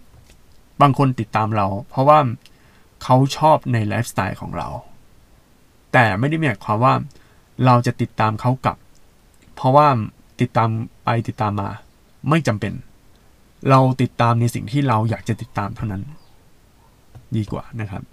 [0.81, 2.19] บางคนติดตามเรา เพราะว่า
[3.03, 4.67] เขาชอบในไลฟ์สไตล์ของเรา
[5.93, 6.93] แต่ไม่ได้หมายความว่า
[7.65, 8.77] เราจะติดตามเขากลับ
[9.55, 9.87] เพราะว่า
[10.41, 10.69] ติดตาม
[11.03, 11.69] ไปติดตามมา
[12.29, 12.73] ไม่จำเป็น
[13.69, 16.03] เราติดตามในสิ่งที่เราอยากจะติดตามเท่านั้น
[17.35, 18.03] ดีกว่านะครับ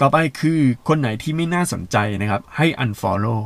[0.00, 3.40] ต่อไปคือคนไหนที่ไม่น่าสนใจนะครับ ให้ unfollow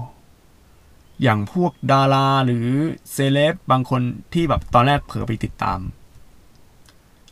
[1.23, 2.67] อย่างพวกดาราหรือ
[3.13, 5.81] เซเลบบางคนที่แบบตอนแรกเผลอไปติดตาม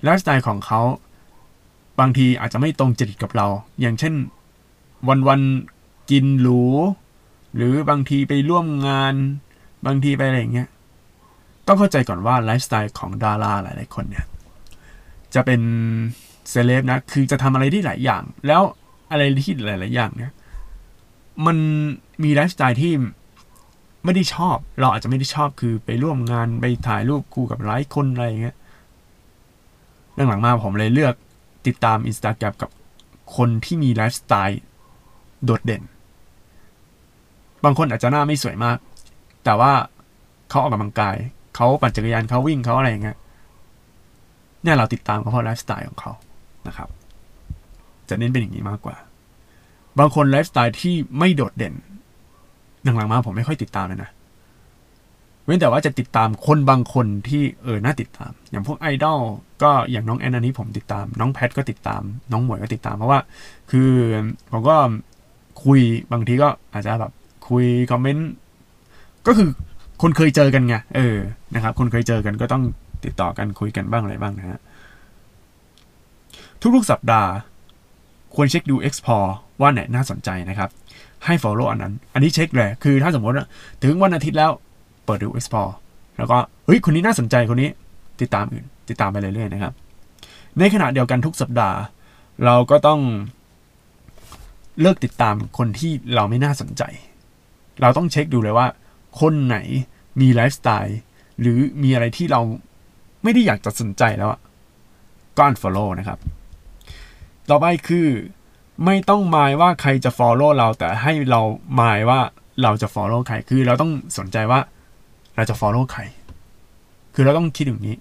[0.02, 0.80] ไลฟ์สไตล์ของเขา
[2.00, 3.46] บางทีอาจจะไม่ตรงจริตกับเรา
[3.80, 4.14] อย่างเช่น
[5.28, 6.62] วันๆกินหรู
[7.56, 9.14] หรือบางทีไปร่วมงาน
[9.86, 10.68] บางทีไปอะไรอย่างเงี้ย
[11.66, 14.26] ต้องเข้าใจก่อนว่าไลฟ์สไตล์ของดาราหลาย ๆ คนเนี่ย
[15.34, 15.60] จะเป็น
[16.50, 18.62] เซเลบนะ คือจะทำอะไรที่หลายอย่าง แล้ว
[19.10, 20.32] อะไรที่หลาย ๆ อย่างเนี่ย
[21.46, 21.56] มัน
[22.24, 22.92] มีไลฟ์สไตล์ที่
[24.04, 28.56] ไม่ได้ชอบ เราอาจจะไม่ได้ชอบคือไปร่วมงานไปถ่ายรูปคู่กับหลายคนอะไรอย่างเงี้ย
[30.28, 31.14] หลังๆมาผมเลยเลือก
[31.66, 32.70] ติดตามอินสตาแกรมกับ
[33.36, 34.62] คนที่มีไลฟ์สไตล์
[35.44, 35.82] โดดเด่น
[37.64, 38.78] บางคนอาจจะหน้าไม่สวยมาก
[39.44, 39.72] แต่ว่า
[40.50, 41.16] เขาออกกำลังกาย
[41.56, 43.16] เขาปั่นจักรยานเขาวิ่งเขาอะไรอย่างเงี้ย
[44.62, 46.12] เนี่ยเราติดตามเขาเพราะไลฟ์สไตล์ของเขา
[46.68, 46.88] นะครับ
[48.08, 48.96] จะเน้นเป็นอย่างนี้มากกว่า
[49.98, 51.74] บางคนไลฟ์สไตล์ที่ไม่โดดเด่น
[52.82, 54.10] หลังๆมาผมไม่ค่อยติดตามเลยนะ
[55.46, 59.20] เว้นแต่ว่าจะติดตามคนบางคนที่เออน่าติดตาม อย่างพวกไอดอล
[59.62, 63.20] ก็อย่างน้องแอนอันนี้ผมติดตาม น้องแพทก็ติดตาม น้องหมวยก็ติดตามเพราะว่า
[63.70, 63.90] คือ
[64.50, 64.76] ผมก็
[65.64, 65.80] คุย
[66.12, 67.12] บางทีก็อาจจะแบบ
[67.48, 68.28] คุยคอมเมนต์
[69.26, 69.48] ก็คือ
[70.02, 71.16] คนเคยเจอกันไงเออ
[71.54, 72.62] นะครับ คนเคยเจอกันก็ต้อง
[73.04, 74.60] ติดต่อกันคุยกันบ้างอะไรบ้างนะฮะ
[76.60, 77.30] ทุกๆสัปดาห์
[78.34, 79.30] ควรเช็คดู Explore
[79.60, 80.70] ว่าไหนน่าสนใจนะครับ
[81.24, 83.36] ให้ follow อันนั้น อันนี้เช็คเลย คือถ้าสมมติ
[83.84, 84.50] ถึงวันอาทิตย์แล้ว
[85.06, 85.72] เปิดดู Explore
[86.16, 87.70] แล้วก็เฮ้ยคนนี้น่าสนใจคนนี้
[88.20, 89.74] ติดตามอื่น ติดตามไปเรื่อยๆนะครับ
[90.58, 91.78] ในขณะเดียวกันทุกสัปดาห์
[92.44, 93.00] เราก็ต้อง
[94.80, 96.82] เลิกติดตามคนที่เราไม่น่าสนใจ
[97.80, 98.66] เราต้องเช็คดูเลยว่า
[99.20, 99.56] คนไหน
[100.20, 100.98] มีไลฟ์สไตล์
[101.40, 102.40] หรือมีอะไรที่เรา
[103.22, 104.30] ไม่ได้อยากจะสนใจแล้ว
[105.36, 106.18] ก็ unfollow นะครับ
[107.50, 108.08] ต่อไปคือ
[108.84, 111.40] ไม่ต้องหมายว่าใครจะ follow เราแต่ให้เรา
[111.76, 112.20] หมายว่า
[112.62, 114.60] เราจะ follow ใคร คือเราต้องสนใจว่า
[115.36, 116.02] เราจะ follow ใคร
[117.14, 117.96] คือเราต้องคิดอย่างนี้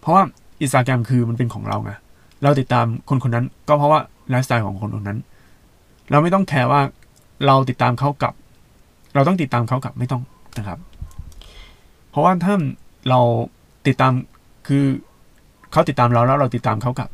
[0.00, 0.22] เพราะว่า
[0.60, 1.92] อินสตาแกรมคือมันเป็นของเราไง
[2.42, 5.18] เราติดตามคนคนนั้นก็เพราะว่าไลฟ์สไตล์ของคนคนนั้น
[6.10, 6.80] เราไม่ต้องแคร์ว่า
[7.46, 8.32] เราติดตามเขากับ
[9.14, 10.22] เราต้องติดตามเขากับไม่ต้อง
[10.58, 10.78] นะครับ
[12.10, 12.54] เพราะว่าถ้า
[13.10, 13.20] เรา
[13.86, 14.12] ติดตาม
[14.66, 14.84] คือ
[15.72, 17.08] เขาติดตามเราแล้วเราติดตามเขากับ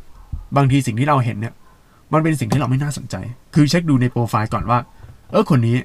[0.57, 1.55] บางทีสิ่งที่เราเห็นเนี่ย
[2.13, 3.17] มันเป็นสิ่งที่เราไม่น่าสนใจ
[3.55, 4.79] คือเช็คดูในโปรไฟล์ก่อนว่า
[5.31, 5.77] เออคนนี้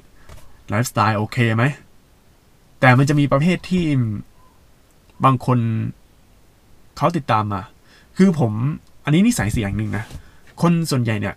[0.68, 1.64] ไลฟ์สไตล์โอเคไหม
[2.84, 3.84] แต่มันจะมีประเภทที่
[5.24, 5.58] บางคน
[6.96, 7.62] เขาติดตามมา
[8.16, 8.52] คือผม
[9.04, 10.04] อันนี้นิสัยเสียงหนึ่งนะ
[10.62, 11.36] คนส่วนใหญ่เนี่ย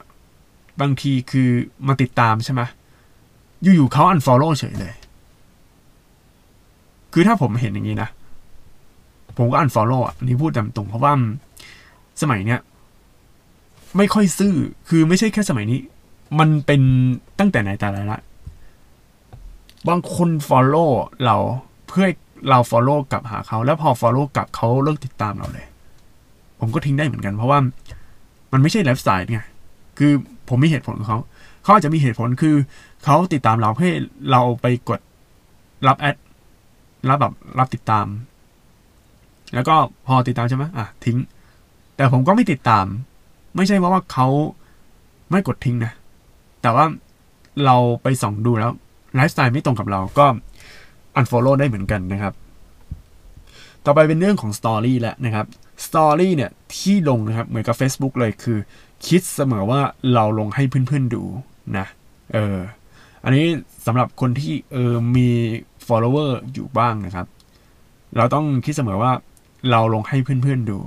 [0.81, 1.49] บางทีคือ
[1.88, 2.62] มาติดตามใช่ไหม
[3.62, 4.93] อยู่ๆเขา unfollow เฉยเลย
[7.13, 8.10] คือถ้าผมเห็นอย่างนี้นะ
[9.38, 11.13] ผมก็ unfollow อะนี่พูดตามตรงเพราะว่า
[12.21, 12.60] สมัยเนี้ย
[13.97, 14.53] ไม่ค่อยซื่อ
[14.89, 15.79] คือไม่ใช่แค่สมัยนี้
[16.39, 16.81] มันเป็น
[17.39, 18.19] ตั้งแต่ไหนแต่ไรละ
[19.87, 20.89] บางคน follow
[21.25, 21.35] เรา
[21.87, 22.07] เพื่อ
[22.49, 25.65] เรา follow กลับหาเขา แล้วพอ follow กลับเขาเลิกติดตามเราเลย
[26.59, 27.59] ผมก็ทิ้งได้เหมือนกัน เพราะว่า
[28.51, 29.41] มันไม่ใช่ไลฟ์สไตล์ไง
[29.97, 30.11] คือ
[30.49, 31.19] ผมมีเหตุผลของเขา
[31.63, 32.55] เขาอาจจะมีเหตุผลคือ
[33.03, 33.93] เขาติดตามเราเพื่อ
[34.31, 34.99] เราไปกด
[35.87, 36.15] รับแอด
[37.09, 38.05] รับแบบรับติดตาม
[39.53, 39.75] แล้วก็
[40.07, 41.17] พอติดตามใช่ไหมอะทิ้ง
[41.95, 42.85] แต่ผมก็ไม่ติดตาม
[43.55, 44.27] ไม่ใช่เพราะว่าเขา
[45.31, 45.91] ไม่กดทิ้งนะ
[46.61, 46.85] แต่ว่า
[47.65, 48.71] เราไปส่องดูแล้ว
[49.17, 50.25] ไลฟ์สไตล์ไม่ตรงกับเราก็
[51.19, 52.34] unfollow ได้เหมือนกันนะครับ
[53.86, 55.45] ต่อไปเป็นเรื่องของ Story แล้วนะครับ
[55.86, 58.58] Story เนี่ยที่ลงนะครับเหมือนกับ Facebook เลยคือ
[59.08, 59.82] คิดเสมอว่า
[60.13, 61.23] เราลงให้เพื่อนๆดู
[61.77, 61.86] นะ
[62.34, 62.58] เออ
[63.23, 63.45] อันนี้
[63.86, 65.30] สำหรับคนที่เออมี
[65.88, 67.27] follower อยู่บ้างนะครับ
[68.17, 69.12] เราต้องคิดเสมอว่า
[69.71, 70.77] เราลงให้เพื่อนๆดู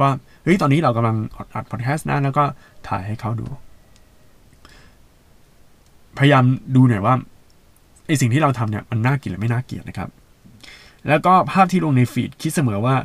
[0.00, 0.10] ว่า
[0.42, 1.16] เฮ้ยตอนนี้เรากำลัง
[1.54, 2.44] อัดพอดแคสต์นะแล้วก็
[2.88, 3.46] ถ่ายให้เขาดู
[6.18, 6.44] พยายาม
[6.76, 7.14] ดูหน่อยว่า
[8.08, 10.08] ไอสิ่งที่เราทำเนี่ยมันน่าเกลียดหรือไม่น่าเกลียดนะครับ
[11.08, 12.96] แล้วก็ภาพที่ลงในฟีดคิดเสมอว่า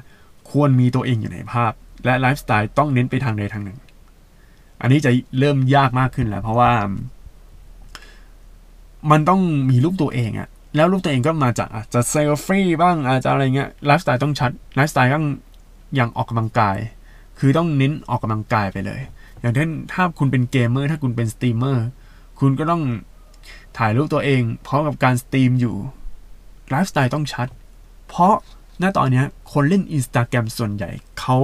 [0.52, 1.72] ควรมีตัวเองอยู่ในภาพ
[2.06, 3.78] และไลฟ์สไตล์ต้องเน้นไปทางใดทางหนึ่ง
[4.82, 6.72] อันนี้จะเริ่มยากมากขึ้นแล้วเพราะว่า
[9.12, 15.26] มันต้องมีรูปตัวเองอะแล้วรูปตัวเองก็มาจากอาจจะเซลฟี่บ้างอาจจะอะไรเงี้ยไลฟ์สไตล์ต้องชัดไลฟ์สไตล์ต้อง
[15.96, 16.78] อย่างออกกำลังกาย
[17.40, 19.02] คือต้องเน้นออกกำลังกายไปเลย
[19.42, 21.86] อย่างเช่นถ้าคุณเป็นเกมเมอร์ถ้าคุณเป็นสตรีมเมอร์
[22.40, 22.82] คุณก็ต้อง
[23.78, 25.76] ถ่ายรูปตัวเองพร้อมกับการสตรีมอยู่
[26.70, 27.48] ไลฟ์สไตล์ต้องชัด
[28.08, 28.34] เพราะ
[28.82, 31.38] ณตอนนี้คนเล่น Instagram ส่วนใหญ่เขา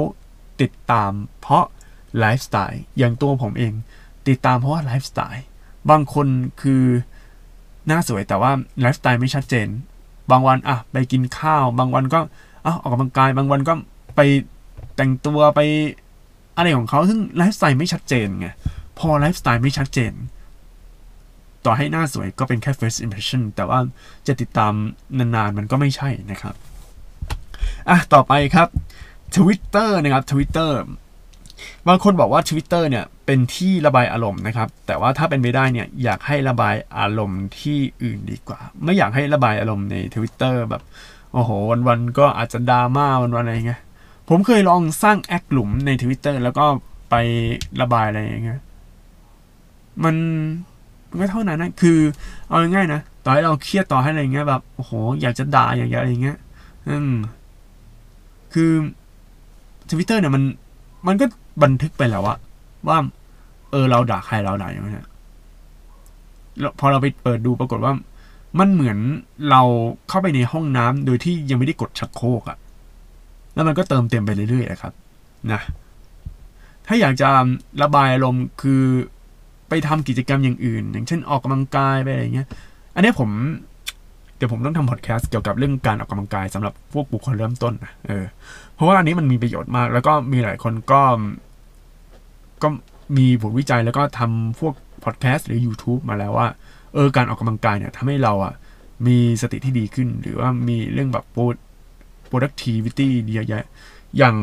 [0.61, 1.11] ติดตาม
[1.41, 1.65] เพราะ
[2.19, 3.73] ไลฟ์สไตล์อย่างตัวผมเอง
[4.27, 5.43] ติดตามเพราะว่าไลฟ์สไตล์
[5.89, 6.27] บางคน
[6.61, 6.83] คือ
[7.87, 9.67] หน้าสวยแต่ว่าไลฟ์สไตล์ไม่ชัดเจน
[10.31, 12.19] บางวันอะไปกินข้าว บางวันก็
[12.65, 13.73] อะออกกำลังกาย บางวันก็
[14.15, 14.19] ไป
[14.95, 15.59] แต่งตัวไป
[16.55, 18.47] อะไรของเขาซึ่งไลฟ์สไตล์ไม่ชัดเจนไง
[18.99, 20.13] พอไลฟ์สไตล์ไม่ชัดเจน
[21.65, 23.79] ต่อให้หน้าสวยก็เป็นแค่ first impression แต่ว่า
[24.27, 24.73] จะติดตาม
[25.17, 26.55] นานๆมันก็ไม่ใช่นะครับ
[27.89, 28.67] อะ ต่อไปครับ
[29.35, 30.71] Twitter นะครับ Twitter
[31.87, 40.83] บางคนบอกว่า Twitter เนี่ยเป็นที่ระบายอารมณ์นะครับ แต่ว่าถ้าเป็นไปได้เนี่ยอยากให้ระบายอารมณ์ที่อื่นดีกว่า ไม่อยากให้ระบายอารมณ์ใน Twitter แบบ
[41.33, 41.49] โอ้โห
[41.87, 43.81] วันๆก็อาจจะดราม่าวันๆอะไรเงี้ย
[44.29, 46.65] ผมเคยลองสร้างแอคหลุมใน Twitter แล้วก็
[47.09, 47.15] ไป
[47.81, 48.61] ระบายอะไรอย่างเงี้ย
[50.03, 50.15] มัน
[51.09, 51.97] มันก็เท่านั้นนะคือ
[52.47, 54.91] เอาง่ายๆนะต่อให้เราเครียดต่อให้อะไรเงี้ยแบบโอ้โห
[55.21, 56.37] อยากจะด่าอยากจะอะไรเงี้ย
[56.89, 57.11] อืม
[58.53, 58.71] คือ
[59.89, 60.43] ทวิตเตอร์เนี่ยมัน
[61.07, 61.25] มันก็
[61.63, 62.37] บันทึกไปแล้วอะ
[62.87, 62.97] ว่า
[63.71, 65.07] เออเราด่าใครเราด่าอย่างเงี้ย
[66.79, 67.93] พอเราไปเปิดดูปรากฏว่า
[68.59, 68.97] มันเหมือน
[69.49, 69.61] เรา
[70.09, 72.57] เข้าไปในห้องน้ำโดยที่ยังไม่ได้กดชักโครกอะ
[73.53, 74.93] แล้วมันก็เติมเต็มไปเรื่อยๆครับ
[75.51, 75.61] นะ
[76.87, 77.29] ถ้าอยากจะ
[77.81, 78.83] ระบายอารมณ์คือ
[79.69, 82.47] ไปทำกิจกรรมอย่างอื่น อย่างเช่นออกกำลังกายไปอะไรเงี้ย
[82.95, 83.29] อันนี้ผม
[84.37, 88.25] เดี๋ยวผมต้องทำพอดแคสต์เกี่ยวกับเรื่องการออกกำลังกายสำหรับพวกบุคคลเริ่มต้นนะเออ
[88.75, 91.01] เพราะว่าอันนี้มันมีประโยชน์มาก แล้วก็มีหลายคนก็
[92.63, 92.67] ก็
[93.17, 96.47] มีผลวิจัยแล้วก็ทำพวกพอดแคสต์หรือ YouTube มาแล้วว่า
[96.93, 98.53] เออการออกกำลังกายเนี่ยทำให้เราอะ
[99.07, 101.25] มีสติที่ดีขึ้น หรือว่ามีเรื่องแบบ
[102.29, 103.65] productivity ดีเยอะ
[104.17, 104.35] อย่าง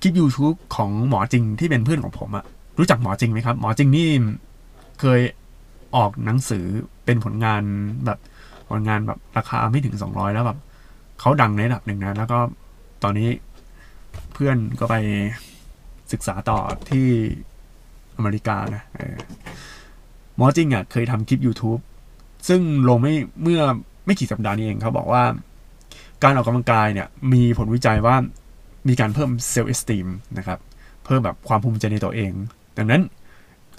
[0.00, 2.44] คลิป YouTube ของหมอจริงที่เป็นเพื่อนของผมอะ
[2.78, 4.08] รู้จักหมอจริงไหมครับ หมอจริงนี่
[5.00, 5.20] เคย
[5.96, 6.66] ออกหนังสือ
[7.04, 7.62] เป็นผลงาน
[8.06, 8.18] แบบ
[8.68, 10.58] ผลงานแบบราคาไม่ถึงสองร้อยแล้วแบบ
[11.20, 12.38] เขาดังในระดับหนึ่งนะ แล้วก็
[13.02, 13.30] ตอนนี้
[14.32, 14.96] เพื่อนก็ไป
[16.12, 16.58] ศึกษาต่อ
[16.90, 17.06] ที่
[18.16, 18.84] อเมริกานะ
[20.36, 21.80] หมอจริงอะเคยทำคลิป YouTube
[22.48, 23.62] ซึ่งลงไม่เมื่อ
[24.06, 25.24] ไม่กี่สัปดาห์นี้เองเขาบอกว่า
[26.22, 28.16] การออกกำลังกายเนี่ย มีผลวิจัยว่า
[28.88, 30.06] มีการเพิ่มเซลล์เอสติม
[30.38, 30.58] นะครับ
[31.04, 32.32] เพิ่มแบบความภูมิใจในตัวเอง
[32.78, 33.02] ดังนั้น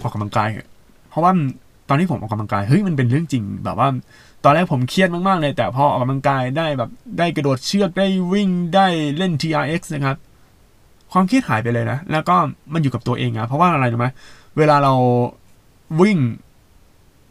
[0.00, 0.48] ออกกำลังกาย
[1.10, 1.32] เพราะว่า
[1.88, 3.88] ตอนที่ผมออกกำลังกายเฮ้ยมันเป็นเรื่องจริง แบบว่า
[4.44, 10.16] ตอนแรกผมเครียดมากๆเลย แต่พอออกกำลังกายได้แบบได้กระโดดเชือกได้วิ่งได้เล่น TRX นะครับ
[11.12, 12.36] ความเครียดหายไปเลยนะ แล้วก็
[12.72, 14.06] มันอยู่กับตัวเองอะเพราะว่าอะไรรู้ไหม
[14.58, 14.94] เวลาเรา
[16.00, 16.18] วิ่ง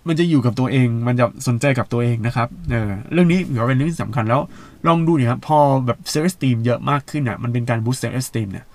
[0.07, 4.41] มันจะอยู่กับตัวเอง มันจะสนใจกับตัวเองนะครับเออเรื่องนี้ถือว่าเป็นเรื่องสำคัญแล้ว
[4.87, 8.65] ลองดูเนี่ยครับพอแบบเซลล์สตีมเยอะมากขึ้นเนี่ยมันเป็นการบูสต์เซลล์สตีมเนี่ย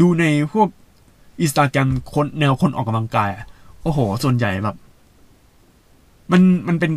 [0.00, 0.68] ดูในพวก
[1.40, 3.30] อินสตาแกรมคนแนวคนออกกำลังกาย
[3.82, 4.76] โอ้โห ส่วนใหญ่แบบ
[6.32, 6.92] มันมันเป็น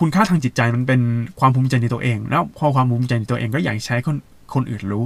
[0.00, 1.00] คุณค่าทางจิตใจมันเป็น
[1.38, 4.16] ความภูมิใจในตัวเอง แล้วพอความภูมิใจในตัวเองก็อยากใช้คน
[4.54, 5.04] คนอื่นรู้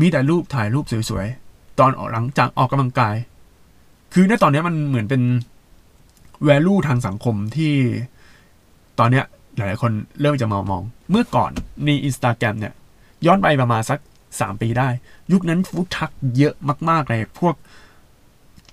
[0.00, 3.14] มีแต่รูปถ่ายรูปสวยๆ ตอนออกหลังจากออกกำลังกาย
[4.12, 5.22] คือในตอนนี้มันเหมือนเป็น
[6.48, 7.72] value ทางสังคมที่
[8.98, 9.24] ตอนเนี้ย
[9.56, 11.50] หลายๆคนเริ่มจะมามอง เมื่อก่อน
[11.84, 12.72] ในอินสตาแกรมเนี่ย
[13.26, 13.98] ย้อนไปประมาณสัก
[14.40, 14.88] สามปีได้
[15.32, 16.54] ยุคนั้น food truck เยอะ
[16.88, 17.54] มาก ๆ เลย พวก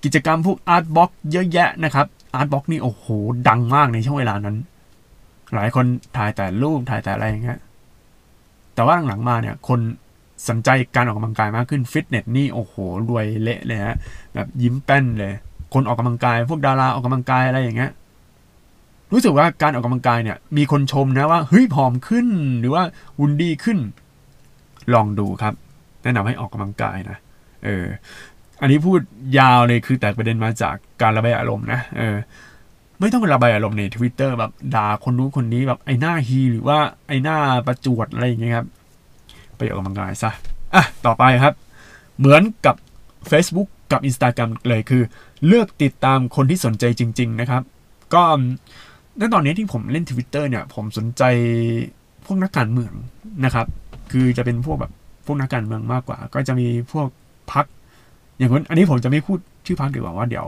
[0.03, 3.05] กิจกรรมพวก Artbox เยอะแยะนะครับ Artbox นี่โอ้โห
[3.47, 4.57] ดังมากในช่วงเวลานั้น
[5.55, 5.85] หลายคน
[6.17, 7.59] ถ่ายแต่รูปถ่ายแต่อะไรอย่างเงี้ย
[8.75, 9.79] แต่ว่าหลังๆมาเนี่ย คน
[10.47, 12.73] สนใจการออกกำลังกายมากขึ้นฟิตเนสนี่โอ้โห
[13.09, 13.97] รวยเละเลยฮะ
[14.33, 15.33] แบบยิ้มแป้นเลย
[15.73, 17.91] คนออกกำลังกาย พวกดาราออกกำลังกายอะไรอย่างเงี้ย
[19.11, 22.27] รู้สึกว่าการออกกำลังกายเนี่ย มีคนชมนะว่าเฮ้ยผอมขึ้น
[22.59, 22.83] หรือว่า
[23.17, 23.77] หุ่นดีขึ้น
[24.93, 25.53] ลองดูครับ
[26.03, 27.17] แนะนำให้ออกกำลังกายนะ
[27.65, 27.85] เออ
[28.61, 28.99] อันนี้พูด
[29.37, 32.17] ยาวเลยคือแตกประเด็นมาจากการระบายอารมณ์นะเออ
[32.99, 38.67] ไม่ต้องระบายอารมณ์ในทวิตเตอร์แบบด่าคนนู้นคนนี้แบบไอ้หน้าฮีหรือว่าไอ้หน้าประจวดอะไรอย่างเงี้ยครับ
[39.57, 40.31] ไปออกกำลังกายซะ
[40.75, 41.53] อะต่อไปครับ
[42.19, 42.75] เหมือนกับ
[43.31, 45.03] Facebook กับ Instagram เลยคือ
[45.47, 47.61] เลือกติดตามคนที่สนใจจริง ๆ นะครับ
[48.13, 48.21] ก็
[49.17, 51.23] ในตอนนี้ที่ผมเล่น Twitter เนี่ย ผมสนใจ
[52.25, 52.93] พวกนักการเมือง
[53.45, 53.67] นะครับ
[54.11, 54.91] คือจะเป็นพวกแบบ
[55.25, 57.07] พวกนักการเมืองมากกว่า ก็จะมีพวก
[57.51, 57.65] พัก
[58.39, 60.47] อย่างนั้นอันนี้ผมจะไม่พูดชื่อพักดีกว่าว่าเดี๋ยว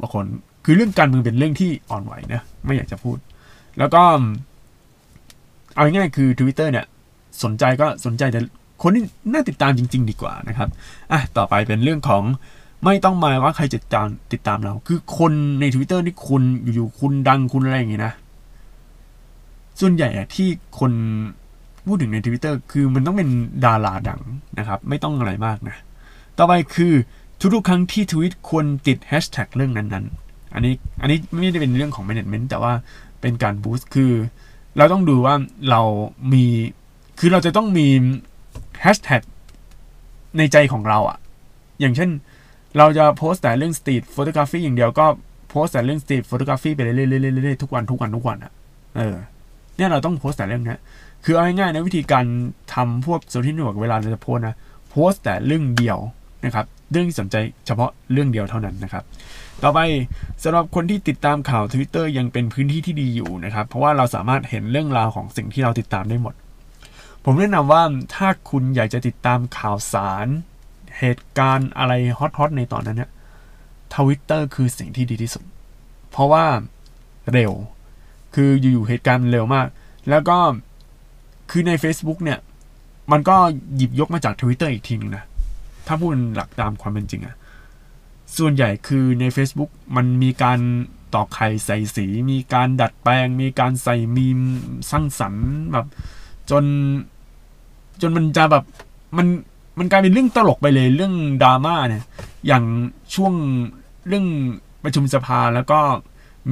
[0.00, 0.24] บางคน
[0.64, 3.16] คือเรื่องการเมืองเป็นเรื่องที่อ่อนไหวนะไม่อยากจะพูด
[3.78, 4.02] แล้วก็
[5.74, 6.86] เอาง่ายๆคือ Twitter เนี่ย
[7.42, 8.40] สนใจก็สนใจแต่
[8.82, 10.68] คนที่น่าติดตามจริง ๆ ดีกว่านะครับ
[11.12, 12.22] อะต่อไปเป็นเรื่องของ
[12.84, 18.12] ไม่ต้องมาว่าใครจะติดตามติดตามเรา คือคนใน Twitter ที่คุณอยู่ๆคุณดังคุณอะไรอย่างงี้นะ
[19.80, 20.92] ส่วนใหญ่ที่คน
[21.86, 23.30] พูดถึงใน Twitter คือมันต้องเป็น
[23.64, 24.20] ดาราดัง
[24.58, 25.76] นะครับ ไม่ต้องอะไรมากนะ
[26.38, 26.92] ต่อไปคือ
[27.40, 32.72] ทุกๆครั้งที่ทวิตควรติดแฮชแท็กเรื่องนั้นๆ อันนี้อันนี้ไม่ได้เป็นเรื่องของ management แต่ว่า
[33.20, 34.12] เป็นการ boost คือ
[34.76, 35.34] เราต้องดูว่า
[35.70, 35.80] เรา
[36.32, 36.44] มี
[37.18, 37.86] คือเราจะต้องมี
[38.80, 39.22] แฮชแท็ก
[40.38, 41.18] ในใจของเราอะ
[41.80, 42.10] อย่างเช่น
[42.78, 45.06] เราจะโพสต์แต่เรื่อง street photography อย่างเดียวก็
[45.50, 48.52] โพสต์แต่เรื่อง street photography ไปเรื่อยๆทุกวันทุกวันทุกวันอะ
[48.96, 49.16] เออ
[49.76, 50.76] เนี่ยเราต้องโพสต์แต่เรื่องนี้
[51.24, 52.24] คือเอาง่ายๆนะวิธีการ
[52.74, 54.54] ทำพวกโซเชียลเน็ตเวิร์กเวลาเราจะโพสต์นะ
[54.90, 55.98] โพสต์แต่เรื่องเดียว
[56.44, 57.36] นะครับ เรื่องที่สนใจ
[57.66, 59.04] เฉพาะเรื่องเดียวเท่านั้นนะครับ
[59.62, 59.78] ต่อไป
[60.42, 66.34] สำหรับคนที่ติดตามข่าว Twitter ยังเป็นพื้นที่ที่ดีอยู่นะครับ เพราะว่าเราสามารถเห็นเรื่องราวของสิ่งที่เราติดตามได้หมด
[67.24, 67.82] ผมแนะนำว่า
[68.14, 70.26] ถ้าคุณอยากจะติดตามข่าวสาร
[70.98, 73.10] เหตุการณ์อะไรฮอตๆในตอนนั้นเนี่ย
[73.94, 75.44] ทวิตเตอร์คือสิ่งที่ดีที่สุด
[76.10, 76.44] เพราะว่า
[77.32, 77.52] เร็ว
[78.34, 79.66] คืออยู่ๆเหตุการณ์เร็วมาก
[80.10, 80.38] แล้วก็
[81.50, 82.38] คือใน Facebook เนี่ย
[83.12, 83.36] มันก็
[83.76, 85.24] หยิบยกมาจาก Twitter อีกทีนึงนะ
[85.90, 87.36] ถ้าพูดหลักตามความเป็นจริงอะ
[88.38, 90.58] ส่วนใหญ่คือใน Facebook มันมีการ
[91.14, 94.40] ตอกไข่ใส่สี มีการดัดแปลง มีการใส่มีม
[94.90, 95.86] สร้างสรรค์แบบ
[96.50, 96.64] จน
[98.00, 98.64] จนมันจะแบบ
[99.16, 99.26] มัน
[99.78, 102.04] มันกลายเป็นเรื่องตลกไปเลยเรื่องดราม่าเนี่ย
[102.46, 102.64] อย่าง
[103.14, 103.34] ช่วง
[104.06, 104.26] เรื่อง
[104.84, 105.80] ประชุมสภาแล้วก็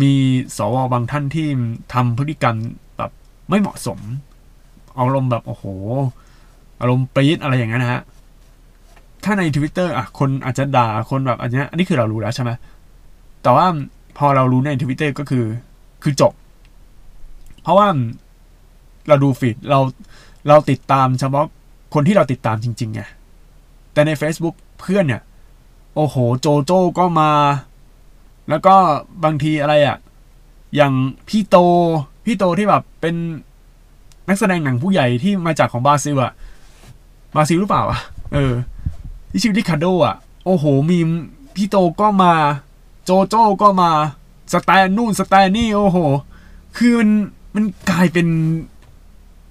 [0.00, 0.12] มี
[0.56, 1.48] สวบางท่านที่
[1.94, 2.56] ทำพฤติกรรม
[2.96, 3.10] แบบ
[3.48, 3.98] ไม่เหมาะสม
[4.98, 5.64] อารมณ์แบบโอ้โห
[6.80, 8.02] อารมณ์ปรี๊ดอะไรอย่างเงี้ยนะฮะ
[9.24, 12.50] ถ้าในทวิตเตอร์อะคนอาจจะด่าคนแบบอันนี้อันนี้คือเรารู้แล้วใช่ไหม
[13.42, 13.66] แต่ว่า
[14.18, 15.44] พอเรารู้ในทวิตเตอร์ก็คือ
[16.02, 16.32] คือจบ
[17.62, 17.86] เพราะว่า
[19.08, 19.78] เราดูฟีดเรา
[20.48, 21.46] เราติดตามเฉพาะ
[21.94, 23.00] คนที่เราติดตามจริงๆไง
[23.92, 25.22] แต่ใน Facebook เพื่อนเนี่ย
[25.94, 27.32] โอ้โหโจโจ้ก็มา
[28.48, 28.74] แล้วก็
[29.24, 29.96] บางทีอะไรอะ่ะ
[30.76, 30.92] อย่าง
[31.28, 31.56] พี่โต
[32.24, 33.14] พี่โตที่แบบเป็น
[34.28, 36.32] นักแสดงหนังผู้ใหญ่ที่มาจากของบราซิลอะ
[37.34, 38.00] บราซิลหรือเปล่าอะ
[38.34, 38.52] เออ
[39.30, 40.98] ที่ชื่อริคาโดอะ โอ้โห มี
[41.54, 42.32] พี่โตก็มา
[43.04, 43.90] โจโจ้ก็มา
[44.52, 45.98] stand นู่น stand นี่ โอ้โห
[46.76, 47.10] คือมัน
[47.54, 48.26] มันกลายเป็น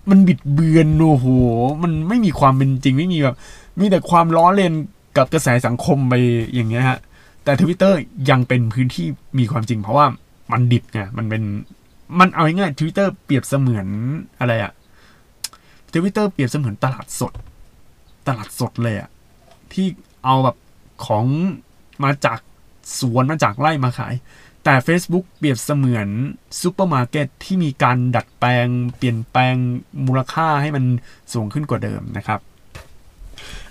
[0.10, 1.28] มันบิดเบือนโอ้โห
[1.84, 3.36] มันไม่มีความเป็นจริงไม่มีแบบ
[3.80, 4.74] มีแต่ความล้อเล่น
[5.18, 6.14] กับกระแสสังคมไป
[6.54, 7.00] อย่างเงี้ยฮะ
[7.44, 7.98] แต่ทวิตเตอร์
[8.30, 9.06] ยังเป็นพื้นที่
[9.40, 10.06] มีความจริง เพราะว่า
[10.52, 11.44] มันดิบไง มันเป็น
[12.20, 13.88] มันเอาง่ายๆทวิตเตอร์เปรียบเสมือน
[14.40, 14.72] อะไรอะ
[15.94, 17.34] ทวิตเตอร์เปรียบเสมือนตลาดสด
[18.28, 19.10] ตลาดสดเลยอะ
[19.74, 19.88] ที่
[20.26, 20.58] เอาแบบ
[21.06, 21.26] ของ
[22.04, 22.40] มาจาก
[23.00, 24.16] สวนมาจากไร่มาขาย
[24.64, 26.08] แต่ Facebook เปรียบเสมือน
[26.62, 29.56] ซูเปอร์มาร์เก็ตที่มีการดัดแปลง เปลี่ยนแปลง
[30.06, 30.84] มูลค่าให้มัน
[31.34, 32.40] สูงขึ้นกว่าเดิมนะครับ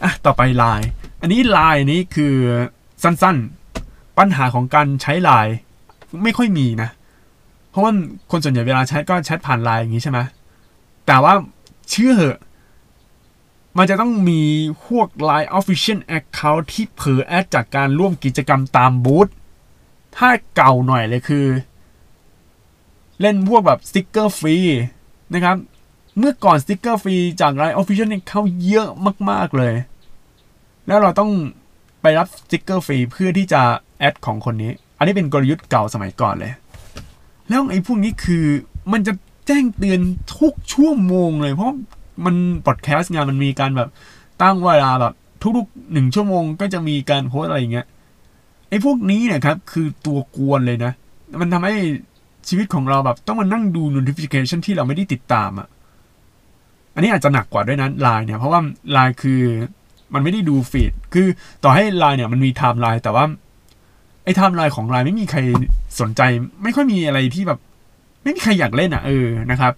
[0.03, 0.89] อะต่อไปไลน์
[1.21, 2.35] อันนี้ไลน์นี้คือ
[3.03, 5.55] สั้นๆ ปัญหาของการใช้ไลน์
[6.23, 6.91] ไม่ค่อยมีนะ
[7.71, 7.93] เพราะว่า
[8.31, 10.19] คนส่วนใหญ่เวลาแชทก็แชทผ่านไลน์อย่างนี้ใช่ไหม
[11.07, 11.35] แต่ว่า
[11.91, 12.39] เชื่อเหอะ
[13.79, 14.43] มันจะต้องมี
[14.87, 19.29] พวก Line Official Account ที่เผลอ add จากการร่วมกิจกรรมตามบูธ
[20.17, 21.47] ถ้าเก่าหน่อยเลยคือ
[23.21, 24.57] เล่นพวกแบบสติกเกอร์ฟรี
[25.35, 25.57] นะครับ
[26.19, 28.89] เมื่อก่อนสติกเกอร์ฟรีจาก Line Official Account เยอะ
[29.31, 29.75] มาก ๆ เลย
[30.87, 31.31] แล้วเราต้อง
[32.03, 33.63] ไปรับสติกเกอร์ฟรีเพื่อที่จะ
[33.99, 36.53] add ของคนนี้ อันนี้เป็นกลยุทธ์เก่าสมัยก่อนเลย
[37.49, 38.45] แล้วไอ้พวกนี้คือ
[38.93, 39.13] มันจะ
[39.47, 40.01] แจ้งเตือน
[40.39, 41.73] ทุกชั่วโมงเลย เพราะ
[42.25, 42.35] มัน
[42.67, 43.89] broadcast งานมันมีการแบบ
[44.43, 47.87] ตั้งเวลาแบบทุกๆหนึ่งชั่วโมงก็จะมีการโพสต์อะไรอย่างเงี้ย
[48.69, 50.93] ไอ้พวกนี้เนี่ยครับคือตัวกวนเลยนะ
[51.41, 51.75] มันทำให้
[52.49, 55.69] ชีวิตของเราแบบต้องมานั่งดู notification ที่เราไม่ได้ติดตามอะ่ะ
[56.95, 58.61] อันนี้อาจจะหนักกว่าด้วยนะไลน์เนี่ย เพราะว่า
[58.93, 59.41] ไลน์คือ
[60.15, 61.27] มันไม่ได้ดู feed คือ
[61.65, 63.25] ต่อให้ไลน์เนี่ยมันมีไทม์ไลน์แต่ว่า
[64.25, 65.39] ไอ้ไทม์ไลน์ของไลน์ไม่มีใคร
[66.01, 66.21] สนใจ
[66.63, 67.59] ไม่ค่อยมีอะไรที่แบบ
[68.23, 69.73] ไม่มีใครอยากเล่นอะเออนะครับ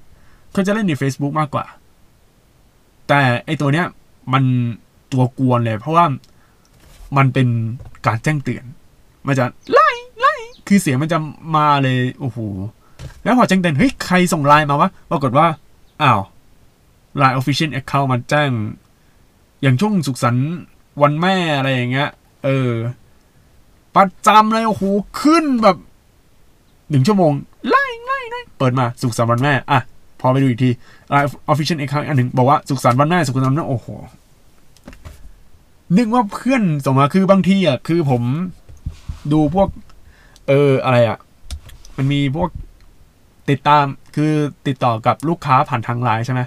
[0.52, 1.64] เขาจะเล่นใน Facebook มากกว่า
[3.08, 3.86] แต่ไอตัวเนี้ย
[4.32, 4.44] มัน
[5.12, 6.04] ตัวกวนเลย เพราะว่า
[7.16, 7.48] มันเป็น
[8.06, 8.64] การแจ้งเตือน
[9.26, 9.90] มันจะไล่
[10.20, 10.34] ไล่
[10.66, 11.18] คือเสียงมันจะ
[11.56, 12.38] มาเลยโอ้โห
[13.22, 15.46] แล้วพอแจ้งเตือนเฮ้ยใครส่งไลน์มาวะปรากฏว่า
[16.02, 16.20] อ้าว
[17.16, 18.50] ไลน์ Official Account มันแจ้ง
[19.62, 20.48] อย่างช่วงสุขสันต์
[21.02, 22.10] วันแม่อะไรอย่างเงี้ย
[22.44, 22.72] เออ
[23.94, 24.84] ประจำเลยโอ้โห
[25.20, 25.76] ขึ้นแบบ
[26.90, 27.32] หนึ่งชั่วโมง
[27.68, 29.80] ไล่ไล่ไล่เปิดมาสุขสันต์วันแม่ อะ
[30.20, 30.70] พอไปดูอีกที
[31.08, 33.88] ไลน์ Official Account อันหนึ่งบอกว่าสุขสันต์วันแม่สุขสันต์วันโอ้โห
[35.96, 38.22] นึกว่าเพื่อนส่งมาคือบางทีอะคือผม
[39.32, 39.68] ดูพวก
[40.48, 41.18] เอออะไรอะ
[41.96, 42.48] มันมีพวก
[43.50, 43.84] ติดตาม
[44.16, 44.32] คือ
[44.66, 46.40] ติดต่อกับลูกค้าผ่านทางไลน์ใช่ไหม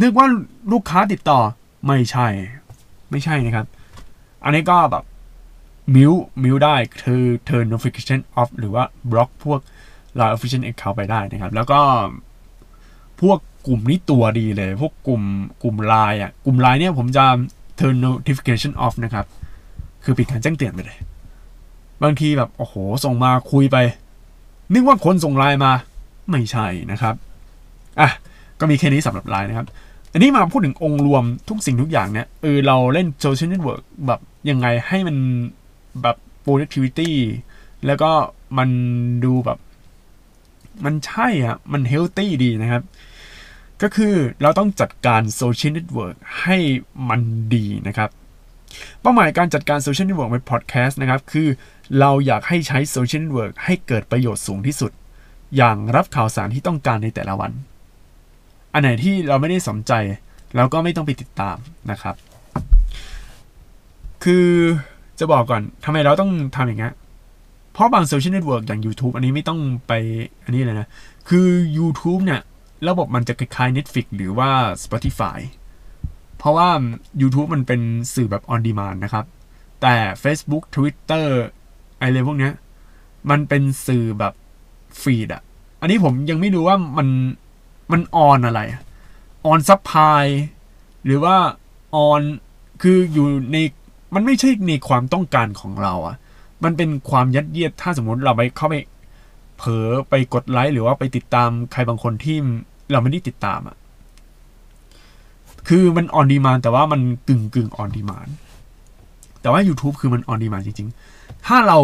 [0.00, 0.26] นึกว่า
[0.72, 1.40] ลูกค้าติดต่อ
[1.86, 2.26] ไม่ใช่
[3.10, 3.66] ไม่ใช่นะครับ
[4.44, 5.04] อันนี้ก็แบบ
[5.94, 6.12] มิว
[6.42, 9.60] มิวได้คือ turn notification off หรือว่าบล็อกพวก
[10.18, 11.80] Line Official Account ไปได้นะครับ แล้วก็
[13.22, 15.22] พวกกลุ่มนี้ตัวดีเลย พวกกลุ่ม
[15.62, 17.24] กลุ่มไลน์อะ กลุ่มไลน์เนี่ยผมจะ
[17.78, 19.26] turn notification off นะครับ
[20.04, 20.98] คือปิดการแจ้งเตือนไปเลย
[22.02, 23.76] บางทีแบบ โอ้โห ส่งมาคุยไป
[24.74, 25.72] นึกว่าคนส่งไลน์มา
[26.30, 27.14] ไม่ใช่นะครับ
[28.00, 28.10] อะ
[28.60, 29.66] ก็มีแค่นี้สำหรับไลน์นะครับ
[30.12, 34.20] อันนี้มาพูดถึงองค์รวมทุกสิ่งทุกอย่างเนี่ยเออเราเล่นโซเชียลเน็ตเวิร์กแบบ
[34.50, 35.16] ยังไงให้มัน
[36.02, 37.10] แบบ productivity
[37.86, 38.10] แล้วก็
[38.58, 38.68] มัน
[39.24, 39.58] ดูแบบ
[40.84, 42.82] มันใช่อะมัน healthy ดีนะครับ
[43.82, 46.56] ก็คือเราต้องจัดการโซเชียลเน็ตเวิร์กให้
[47.08, 47.20] มัน
[47.54, 48.10] ดีนะครับ
[49.00, 51.48] เป้าหมายการจัดการโซเชียลเน็ตเวิร์กในพอดแคสต์นะครับ คือ
[52.00, 54.92] เราอยากให้ใช้โซเชียลเน็ตเวิร์กให้เกิดประโยชน์สูงที่สุด
[55.56, 57.52] อย่างรับข่าวสารที่ต้องการในแต่ละวัน
[58.72, 59.92] อันไหนที่เราไม่ได้สนใจ
[60.56, 61.56] เราก็ไม่ต้องไปติดตาม
[61.90, 62.14] นะครับ
[64.24, 64.48] คือ
[65.18, 66.94] จะบอกก่อนทำไมเราต้องทำอย่างเงี้ย
[67.72, 69.92] เพราะบางโซเชียลเน็ตเวิร์กอย่าง YouTube อันนี้ไม่ต้องไป
[70.44, 70.88] อันนี้เลยนะ
[71.28, 72.40] คือ YouTube เนี่ย
[72.88, 74.50] ระบบมันจะคล้ายๆ Netflix หรือว่า
[74.84, 75.38] Spotify
[76.38, 76.68] เพราะว่า
[77.20, 77.80] YouTube มันเป็น
[78.14, 79.24] สื่อแบบ on demand นะครับ
[79.82, 81.26] แต่ Facebook Twitter
[81.98, 82.52] อะไรพวกเนี้ย
[83.30, 84.34] มันเป็นสื่อแบบ
[85.02, 85.42] feed อะ
[85.80, 87.08] อันนี้ผมยังไม่รู้ว่ามัน
[87.92, 88.60] มัน on อะไร
[89.46, 90.24] on supply
[91.04, 91.36] หรือว่า
[91.94, 92.22] on
[92.82, 93.56] คืออยู่ใน
[94.14, 96.16] มันไม่ใช่ในความต้องการของเราอะ
[96.64, 98.74] มันเป็นความยัดเยียดถ้าสมมติเราไปเข้าไป
[99.56, 102.38] เผลอไปกดไลค์หรือว่าไปติดตามใครบางคนที่
[102.92, 103.76] เราไม่ได้ติดตามอะ
[105.68, 108.28] คือมันออนดีมานแต่ว่ามันกึ่งกึ่งออนดีมาน
[109.40, 111.78] แต่ว่า YouTube คือมันออนดีมานจริง ๆ ถ้าเรา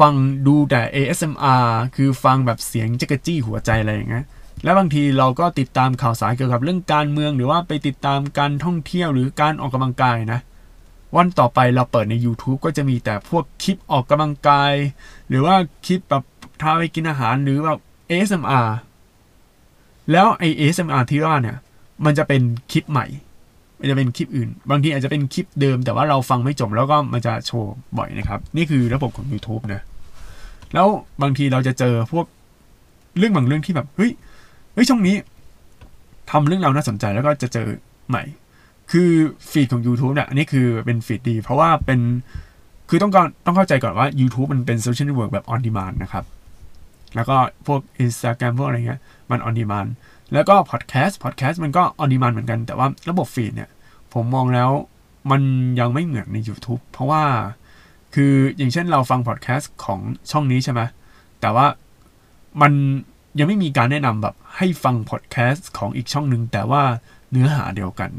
[0.00, 0.14] ฟัง
[0.46, 1.66] ดูแต่ ASMR
[1.96, 4.24] คือฟังแบบเสียงจักรจี้หัวใจอะไรอย่างเงี้ย
[4.64, 10.40] แล้วบางทีเราก็ติดตามข่าวสารเกี่ยวกับเรื่องการเมือง หรือว่าไปติดตามการท่องเที่ยวหรือการออกกำลังกายนะ
[11.16, 14.72] วันต่อไปเราเปิดใน YouTube ก็จะมีแต่พวกคลิปออกกำลังกาย
[15.28, 15.54] หรือว่า
[15.86, 16.24] คลิปแบบ
[16.60, 17.78] ท้าไปกินอาหารหรือแบบ
[18.10, 18.68] ASMR
[20.12, 21.56] แล้วไอ ASMR ที่ว่าเนี่ย
[22.04, 22.42] มันจะเป็น
[22.72, 23.06] คลิปใหม่
[23.80, 29.82] มันจะเป็นคลิปอื่น บางทีอาจจะเป็นคลิปเดิม แต่ว่าเราฟังไม่จบแล้วก็มันจะโชว์บ่อยนะครับ นี่คือระบบของ YouTube นะ
[30.74, 30.86] แล้ว
[31.22, 32.26] บางทีเราจะเจอพวก
[33.18, 34.10] เรื่องบางเรื่องที่แบบ เฮ้ย
[34.74, 35.16] เฮ้ยช่องนี้
[36.30, 37.68] ทำเรื่องเราน่าสนใจแล้วก็จะเจอ
[38.08, 38.22] ใหม่
[38.90, 39.10] คือ
[39.50, 42.00] ฟีดของ YouTube เนี่ยอันนี้คือเป็นฟีดดี เพราะว่าเป็น
[42.88, 46.24] คือต้องการต้องเข้าใจก่อนว่า YouTube มันเป็นโซเชียลเน็ตเวิร์กแบบ on demand นะครับ
[47.14, 47.36] แล้วก็
[47.66, 49.00] พวก Instagram พวกอะไรเงี้ย
[49.30, 49.90] มัน on demand
[50.32, 53.70] แล้วก็พอดแคสต์พอดแคสต์มันก็ on demand เหมือนกัน แต่ว่าระบบ feed เนี่ย
[54.12, 54.70] ผมมองแล้ว
[55.30, 55.42] มัน
[55.80, 57.22] ยังไม่เหมือนใน YouTube เพราะว่า
[58.14, 60.00] คืออย่างเช่นเราฟังพอดแคสต์ของ
[60.30, 60.80] ช่องนี้ใช่ไหม
[61.40, 61.66] แต่ว่า
[62.62, 62.72] มัน
[63.38, 66.82] ยังไม่มีการแนะนำแบบให้ฟังพอดแคสต์ของอีกช่องหนึ่งแต่ว่า
[67.30, 68.10] เนื้อหาเดียวกัน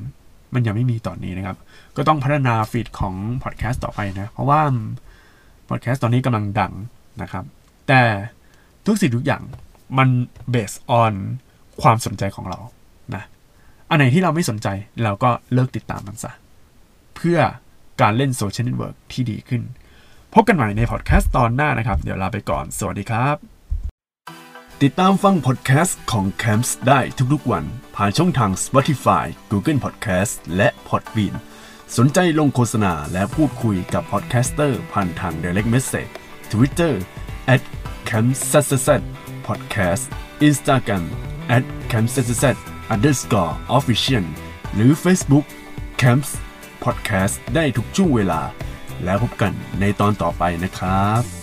[0.53, 1.57] มันยังไม่มีตอนนี้นะครับ
[1.95, 4.61] ก็ต้องพัฒนา feed ของพอดแคสต์ต่อไปนะ เพราะว่า
[5.69, 6.73] พอดแคสต์ตอนนี้กำลังดัง
[7.21, 7.43] นะครับ
[7.87, 8.01] แต่
[8.85, 9.43] ทุกสิ่งทุกอย่าง
[9.97, 10.09] มัน
[10.49, 11.13] base on
[11.81, 12.59] ความสนใจของเรา
[13.15, 13.23] นะ
[13.89, 14.67] อันไหนที่เราไม่สนใจ
[15.03, 16.31] เราก็เลิกติดตามมันซะ
[17.15, 17.39] เพื่อ
[18.01, 19.61] การเล่นโซเชียลเน็ตเวิร์กที่ดีขึ้น
[20.33, 23.35] พบกันใหม่ในพอดแคสต์ตอนหน้านะครับ เดี๋ยวลาไปก่อน สวัสดีครับ
[24.83, 26.99] ติดตามฟังพอดแคสต์ของ Camps ได้
[27.33, 27.65] ทุกๆวัน
[27.95, 31.33] ผ่านช่องทาง Spotify Google Podcast และ Podbean
[31.97, 36.11] สนใจลงโฆษณาและพูดคุยกับ podcaster ผ่านทาง Direct Message
[36.51, 36.93] Twitter
[38.11, 38.31] c a m p
[38.67, 38.91] s
[39.47, 40.03] podcast
[40.47, 41.03] Instagram
[41.55, 42.15] at camps
[42.93, 44.25] underscore official
[44.73, 45.45] หรือ Facebook
[46.01, 46.31] camps
[46.83, 48.41] podcast ได้ทุกช่วงเวลา
[49.03, 51.40] แล้วพบกันในตอนต่อไปนะครับ